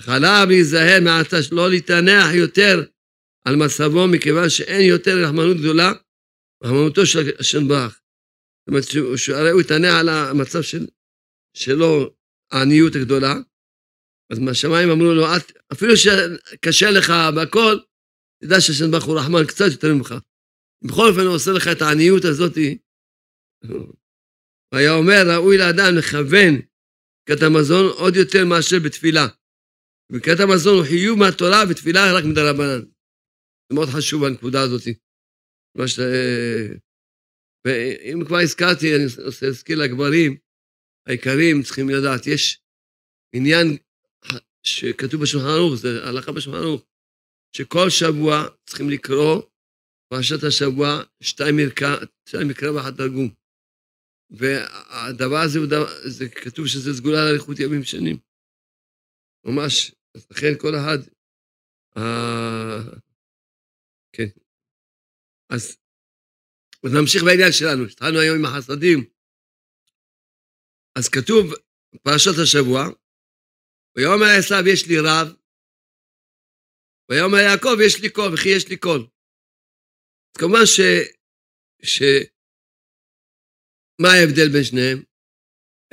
[0.00, 2.84] אך עליו להיזהר מעתה שלא להתענח יותר
[3.44, 5.92] על מצבו, מכיוון שאין יותר רחמנות גדולה
[6.64, 8.00] רחמנותו של השם ברך.
[8.60, 10.86] זאת אומרת, שהרי הוא התענה על המצב של,
[11.56, 12.14] שלו,
[12.52, 13.34] העניות הגדולה,
[14.32, 15.24] אז מהשמיים אמרו לו,
[15.72, 17.76] אפילו שקשה לך בהכל,
[18.42, 20.14] תדע שהשם ברך הוא רחמן קצת יותר ממך.
[20.84, 22.56] בכל אופן הוא עושה לך את העניות הזאת.
[24.74, 26.54] והיה אומר, ראוי לאדם לכוון
[27.28, 29.26] כת המזון עוד יותר מאשר בתפילה.
[30.12, 32.80] וכת המזון הוא חיוב מהתורה ותפילה רק מדרבנן.
[33.68, 34.82] זה מאוד חשוב הנקודה הזאת.
[35.86, 36.00] ש...
[37.66, 40.36] ואם כבר הזכרתי, אני רוצה להזכיר לגברים
[41.06, 42.60] העיקרים, צריכים לדעת, יש
[43.34, 43.76] עניין
[44.62, 46.82] שכתוב בשולחן ערוך, זה הלכה בשולחן ערוך,
[47.56, 49.42] שכל שבוע צריכים לקרוא
[50.08, 51.56] פרשת השבוע, שתיים
[52.48, 53.34] מקרא, ואחת תרגום.
[54.30, 58.18] והדבר הזה, דבר, זה כתוב שזה סגולה לאריכות ימים שנים.
[59.44, 59.92] ממש,
[60.30, 60.98] לכן כל אחד,
[61.96, 62.78] אה,
[64.12, 64.28] כן.
[65.50, 65.76] אז,
[66.84, 69.13] אז נמשיך בעניין שלנו, התחלנו היום עם החסדים.
[70.98, 71.44] אז כתוב,
[72.04, 72.80] פרשת השבוע,
[73.94, 75.28] ויאמר עשיו יש לי רב,
[77.08, 79.02] ויאמר יעקב יש לי כול, וכי יש לי כול.
[80.28, 80.78] אז כמובן ש...
[81.92, 82.02] ש...
[84.02, 84.98] מה ההבדל בין שניהם?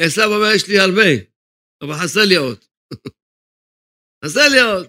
[0.02, 1.12] עשיו אומר, יש לי הרבה,
[1.82, 2.60] אבל חסר לי עוד.
[4.22, 4.86] חסר לי עוד.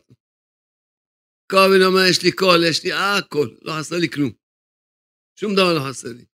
[1.50, 4.32] יעקב אומר, יש לי כול, יש לי הכל, לא חסר לי כלום.
[5.40, 6.24] שום דבר לא חסר לי.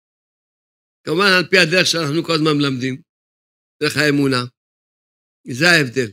[1.04, 3.07] כמובן, על פי הדרך שאנחנו כל הזמן מלמדים,
[3.82, 4.44] דרך האמונה.
[5.50, 6.10] זה ההבדל.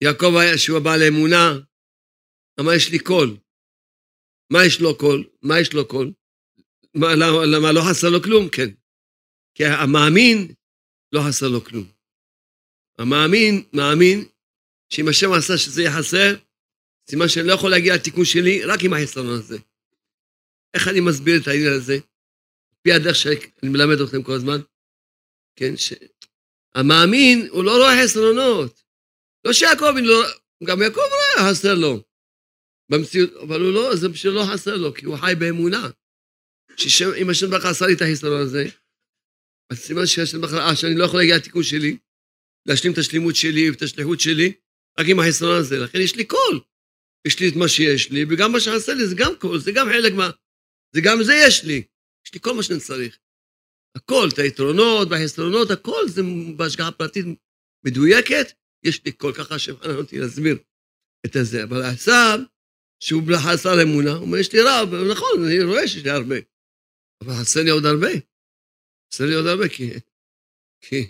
[0.00, 1.52] יעקב, שהוא בעל אמונה,
[2.60, 3.36] אמר, יש לי כול.
[4.52, 5.24] מה יש לו כול?
[5.42, 6.12] מה יש לו כול?
[6.94, 8.48] מה, למה, למה לא חסר לו כלום?
[8.48, 8.68] כן.
[9.54, 10.54] כי המאמין
[11.12, 11.92] לא חסר לו כלום.
[12.98, 14.24] המאמין, מאמין
[14.92, 16.34] שאם השם עשה שזה יהיה חסר,
[17.10, 19.58] סימן שאני לא יכול להגיע לתיקון שלי רק עם החיסרון הזה.
[20.74, 21.98] איך אני מסביר את העניין הזה?
[22.72, 24.60] לפי הדרך שאני מלמד אתכם כל הזמן,
[25.56, 25.76] כן,
[26.76, 28.82] שהמאמין הוא לא רואה חסרונות.
[29.46, 30.24] לא שיעקב, לא,
[30.64, 32.02] גם יעקב רואה חסר לו.
[32.90, 35.90] במציאות, אבל הוא לא, זה פשוט לא חסר לו, כי הוא חי באמונה.
[36.76, 38.64] שאם השם ברכה עשה לי את החיסרון הזה,
[39.72, 41.96] אז סימן שהשם ברכה, אה, שאני לא יכול להגיע לתיקון שלי,
[42.66, 44.52] להשלים את השלימות שלי ואת השליחות שלי,
[44.98, 45.78] רק עם החיסרון הזה.
[45.78, 46.60] לכן יש לי קול.
[47.26, 49.86] יש לי את מה שיש לי, וגם מה שחסר לי זה גם קול, זה גם
[49.86, 50.30] חלק מה...
[50.94, 51.82] זה גם זה יש לי.
[52.26, 53.18] יש לי כל מה שאני צריך.
[53.96, 56.22] הכל, את היתרונות והחסרונות, הכל זה
[56.56, 57.26] בהשגחה פרטית
[57.86, 58.52] מדויקת,
[58.84, 60.58] יש לי כל ככה שמענה אותי להסביר
[61.26, 61.64] את הזה.
[61.64, 62.38] אבל עשיו,
[63.02, 66.36] שהוא חסר אמונה, הוא אומר, יש לי רב, נכון, אני רואה שיש לי הרבה.
[67.24, 68.12] אבל חסר לי עוד הרבה.
[69.12, 69.90] חסר לי עוד הרבה, כי...
[70.80, 71.00] כי,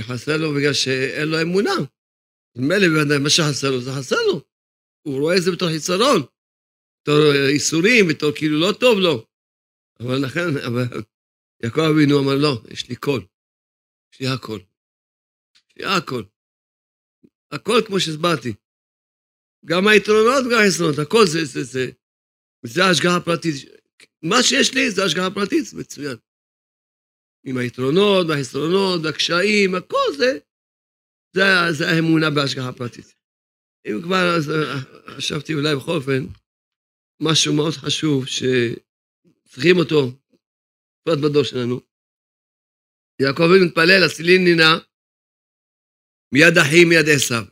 [0.08, 1.76] חסר לו בגלל שאין לו אמונה.
[2.56, 4.40] מילא מה שחסר לו, זה חסר לו.
[5.06, 6.22] הוא רואה את זה בתור חיסרון,
[7.02, 9.26] בתור איסורים, בתור כאילו לא טוב לו.
[10.00, 11.02] אבל לכן, אבל
[11.62, 13.26] יעקב אבינו אמר, לא, יש לי קול.
[14.12, 14.60] יש לי הכל.
[15.54, 16.22] יש לי הכל.
[17.50, 18.52] הכל כמו שהסברתי.
[19.64, 21.90] גם היתרונות וגם החסרונות, הכל זה, זה, זה,
[22.62, 23.54] זה השגחה פרטית.
[24.22, 26.16] מה שיש לי זה השגחה פרטית, זה מצוין.
[27.44, 30.38] עם היתרונות והחסרונות והקשיים, הכל זה,
[31.36, 33.14] זה, זה האמונה בהשגחה פרטית.
[33.86, 34.80] אם כבר, אז אה,
[35.16, 36.26] חשבתי אולי בכל אופן,
[37.22, 40.12] משהו מאוד חשוב שצריכים אותו,
[41.08, 41.80] בפרט בדור שלנו.
[43.22, 44.72] יעקב אבינו מתפלל, הסילין נינה,
[46.34, 47.44] מיד אחי מיד עשיו.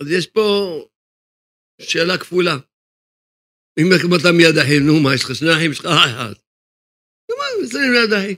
[0.00, 0.48] אז יש פה
[1.80, 2.56] שאלה כפולה.
[3.78, 3.86] אם
[4.20, 6.34] אתה מיד אחי, נו מה, יש לך שני אחים, יש לך אחד.
[7.28, 8.34] נו מה, הסילין מיד אחי.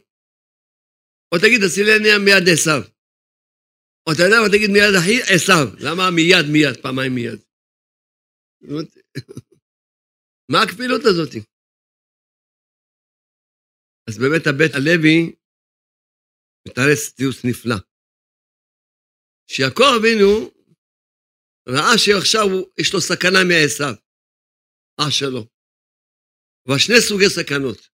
[1.33, 2.83] או תגיד, הסילין נהיה מיד עשיו.
[4.07, 5.67] או אתה יודע מה, תגיד מיד אחי, עשיו.
[5.85, 7.39] למה מיד, מיד, פעמיים מיד?
[10.53, 11.52] מה הכפילות הזאת?
[14.09, 15.35] אז באמת הבית הלוי
[16.69, 17.77] מתארץ ציוץ נפלא.
[19.51, 20.51] שיעקב אבינו
[21.69, 22.47] ראה שעכשיו
[22.81, 23.95] יש לו סכנה מעשיו,
[25.01, 25.43] אח שלו.
[26.69, 27.89] אבל שני סוגי סכנות.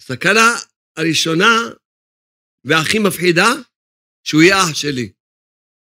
[0.00, 0.48] הסכנה
[0.96, 1.52] הראשונה
[2.64, 3.50] והכי מפחידה,
[4.24, 5.12] שהוא יהיה אח שלי.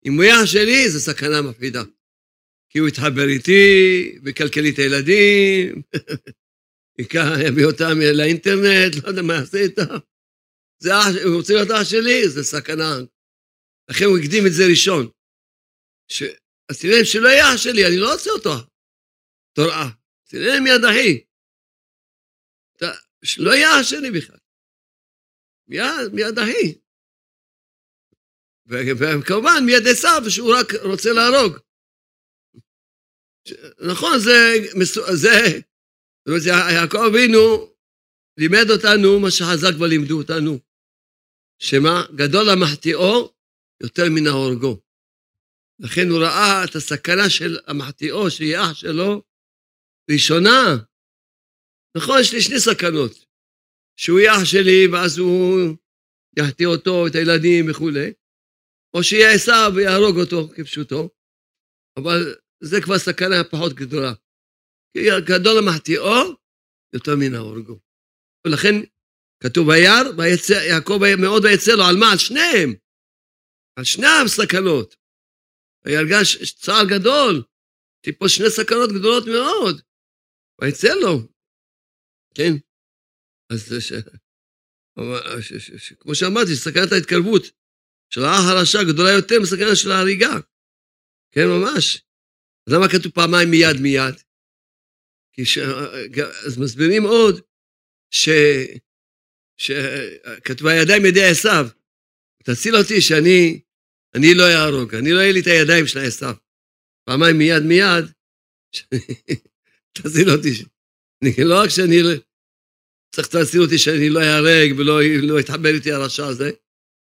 [0.05, 1.83] אם הוא יהיה אח שלי, זו סכנה מפחידה.
[2.69, 3.61] כי הוא יתחבר איתי,
[4.23, 5.81] ויקלקל את הילדים,
[6.99, 9.95] יביא אותם לאינטרנט, לא יודע מה יעשה איתם.
[10.83, 12.91] זה אח, הוא רוצה להיות אח שלי, זה סכנה.
[13.89, 15.09] לכן הוא הקדים את זה ראשון.
[16.07, 16.23] ש...
[16.69, 18.55] אז תראה, שלא יהיה אח שלי, אני לא רוצה אותו.
[19.53, 19.89] תוראה.
[20.29, 21.23] תראה מיד אחי.
[23.25, 24.37] שלא יהיה אח שלי בכלל.
[25.67, 26.81] מיד, מיד אחי.
[28.67, 31.57] וכמובן מיד עשיו, שהוא רק רוצה להרוג.
[33.91, 34.35] נכון, זה,
[35.13, 35.59] זה,
[36.27, 37.73] זה יעקב אבינו
[38.37, 40.59] לימד אותנו מה שחז"ל כבר לימדו אותנו,
[41.59, 42.03] שמה?
[42.15, 43.33] גדול המחטיאו
[43.83, 44.81] יותר מן ההורגו.
[45.79, 49.23] לכן הוא ראה את הסכנה של המחטיאו, שהיא אח שלו,
[50.11, 50.77] ראשונה.
[51.97, 53.25] נכון, יש לי שני סכנות.
[53.95, 55.59] שהוא יהיה אח שלי, ואז הוא
[56.39, 58.13] יחטיא אותו, את הילדים וכולי,
[58.93, 61.09] או שיהיה עשיו ויהרוג אותו כפשוטו,
[61.97, 64.13] אבל זה כבר סכנה פחות גדולה.
[65.29, 66.35] גדול המחטיאו
[66.93, 67.79] יותר מן ההורגו.
[68.47, 68.75] ולכן
[69.43, 70.03] כתוב ביער,
[70.69, 72.11] יעקב מאוד ויצא לו, על מה?
[72.11, 72.69] על שניהם.
[73.75, 74.95] על שני הסכנות.
[75.85, 77.43] וירגש צער גדול,
[78.05, 79.81] טיפו שני סכנות גדולות מאוד.
[80.61, 81.19] ויצא לו,
[82.35, 82.53] כן?
[83.53, 83.93] אז ש...
[85.41, 85.53] ש...
[85.53, 85.71] ש...
[85.77, 85.93] ש...
[85.93, 87.43] כמו שאמרתי, סכנת ההתקרבות
[88.13, 90.35] של האח הרשע גדולה יותר מסכנה של ההריגה.
[91.31, 92.03] כן, ממש.
[92.67, 94.15] אז למה כתוב פעמיים מיד מיד?
[95.45, 95.57] ש...
[96.45, 97.41] אז מסבירים עוד
[98.11, 98.29] ש...
[99.57, 101.67] שכתוב הידיים ידי עשיו.
[102.43, 103.61] תציל אותי שאני
[104.15, 106.35] אני לא אהרוג, אני לא אהיה לי את הידיים של עשיו.
[107.05, 108.05] פעמיים מיד מיד,
[109.97, 110.49] תציל אותי.
[111.23, 111.95] אני, לא רק שאני
[113.15, 116.51] צריך להציל אותי שאני לא אהרג ולא לא יתחבר איתי הרשע הזה,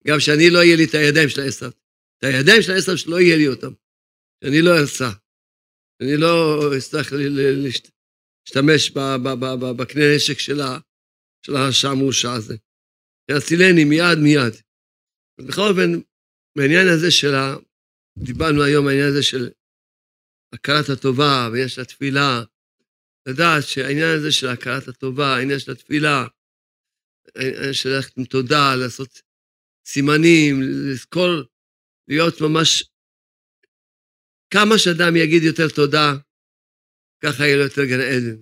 [0.06, 1.70] גם שאני לא יהיה לי את הידיים של עשיו.
[2.18, 3.72] את הידיים של עשיו שלא יהיה לי אותם.
[4.44, 5.10] שאני לא ארצה.
[6.02, 7.12] אני לא אצטרך
[8.43, 8.90] להשתמש
[9.76, 12.57] בקנה נשק של הרשע המורשע הזה.
[13.30, 14.55] יצילני מיד מיד.
[15.40, 15.90] בכל אופן,
[16.59, 17.57] בעניין הזה של ה...
[18.18, 19.51] דיברנו היום, העניין הזה של
[20.55, 22.43] הכרת הטובה, ויש לה תפילה,
[23.28, 26.26] לדעת שהעניין הזה של הכרת הטובה, העניין של התפילה,
[27.36, 29.22] העניין של ללכת עם תודה, לעשות
[29.86, 31.30] סימנים, לזכור,
[32.09, 32.84] להיות ממש...
[34.55, 36.12] כמה שאדם יגיד יותר תודה,
[37.24, 38.38] ככה יהיה לו יותר גן עדן.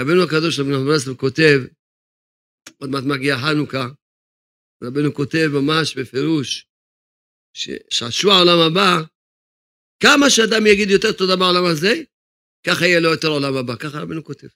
[0.00, 1.58] רבנו הקדוש רבנו ברסלב כותב,
[2.80, 3.86] עוד מעט מגיע חנוכה,
[4.84, 6.66] רבנו כותב ממש בפירוש,
[7.56, 8.92] ששעשוע העולם הבא,
[10.02, 11.92] כמה שאדם יגיד יותר תודה בעולם הזה,
[12.66, 13.74] ככה יהיה לו יותר עולם הבא.
[13.76, 14.50] ככה רבנו כותב.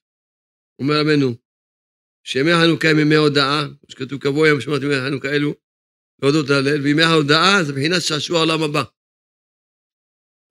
[0.78, 1.28] אומר רבנו,
[2.26, 5.54] שימי חנוכה הם ימי הודאה, שכתוב קבוע יום שמות ימי חנוכה אלו,
[6.22, 8.84] להודות להלל, וימי ההודאה זה מבחינת שעשוע העולם הבא.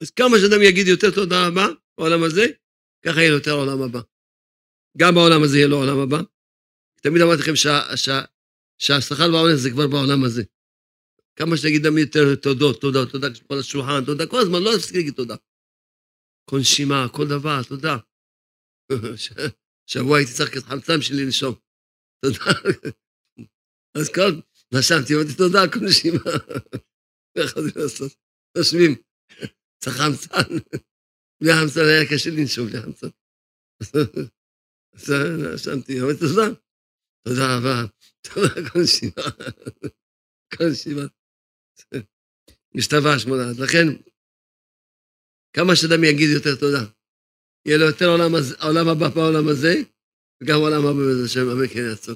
[0.02, 1.68] אז כמה שאדם יגיד יותר תודה רבה
[1.98, 2.46] בעולם הזה,
[3.06, 4.02] ככה יהיה יותר עולם הבא.
[4.98, 6.22] גם בעולם הזה יהיה לו עולם הבא.
[7.02, 7.56] תמיד אמרתי לכם
[8.78, 10.44] שהשכר בעולם זה כבר בעולם הזה.
[11.36, 15.14] כמה שתגיד גם יותר תודות, תודה, תודה על השולחן, תודה, כל הזמן, לא תפסיק להגיד
[15.14, 15.36] תודה.
[16.50, 17.98] כל נשימה, כל דבר, תודה.
[19.92, 21.56] שבוע הייתי צריך את חמצן שלי לנשום.
[22.26, 22.52] תודה.
[23.98, 24.32] אז כל,
[24.74, 26.32] נשמתי, אמרתי תודה כל נשימה.
[27.36, 28.12] לא יכולתי לעשות?
[28.58, 28.96] נושמים.
[29.84, 30.50] צריך חמצן.
[31.46, 33.08] בלי חמצן היה קשה לנשום, בלי חמצן.
[34.94, 35.12] אז
[35.54, 36.48] נשמתי, אמרתי תודה.
[37.28, 37.86] תודה רבה.
[38.22, 39.24] תודה כל נשימה.
[40.58, 41.02] כל נשימה.
[42.76, 43.58] משתבש מודעת.
[43.58, 43.88] לכן,
[45.56, 46.86] כמה שאדם יגיד יותר תודה.
[47.66, 48.06] יהיה לו יותר
[48.62, 49.74] עולם הבא בעולם הזה,
[50.44, 52.16] וגם עולם הבא בזה שם, אמן כן יעצור.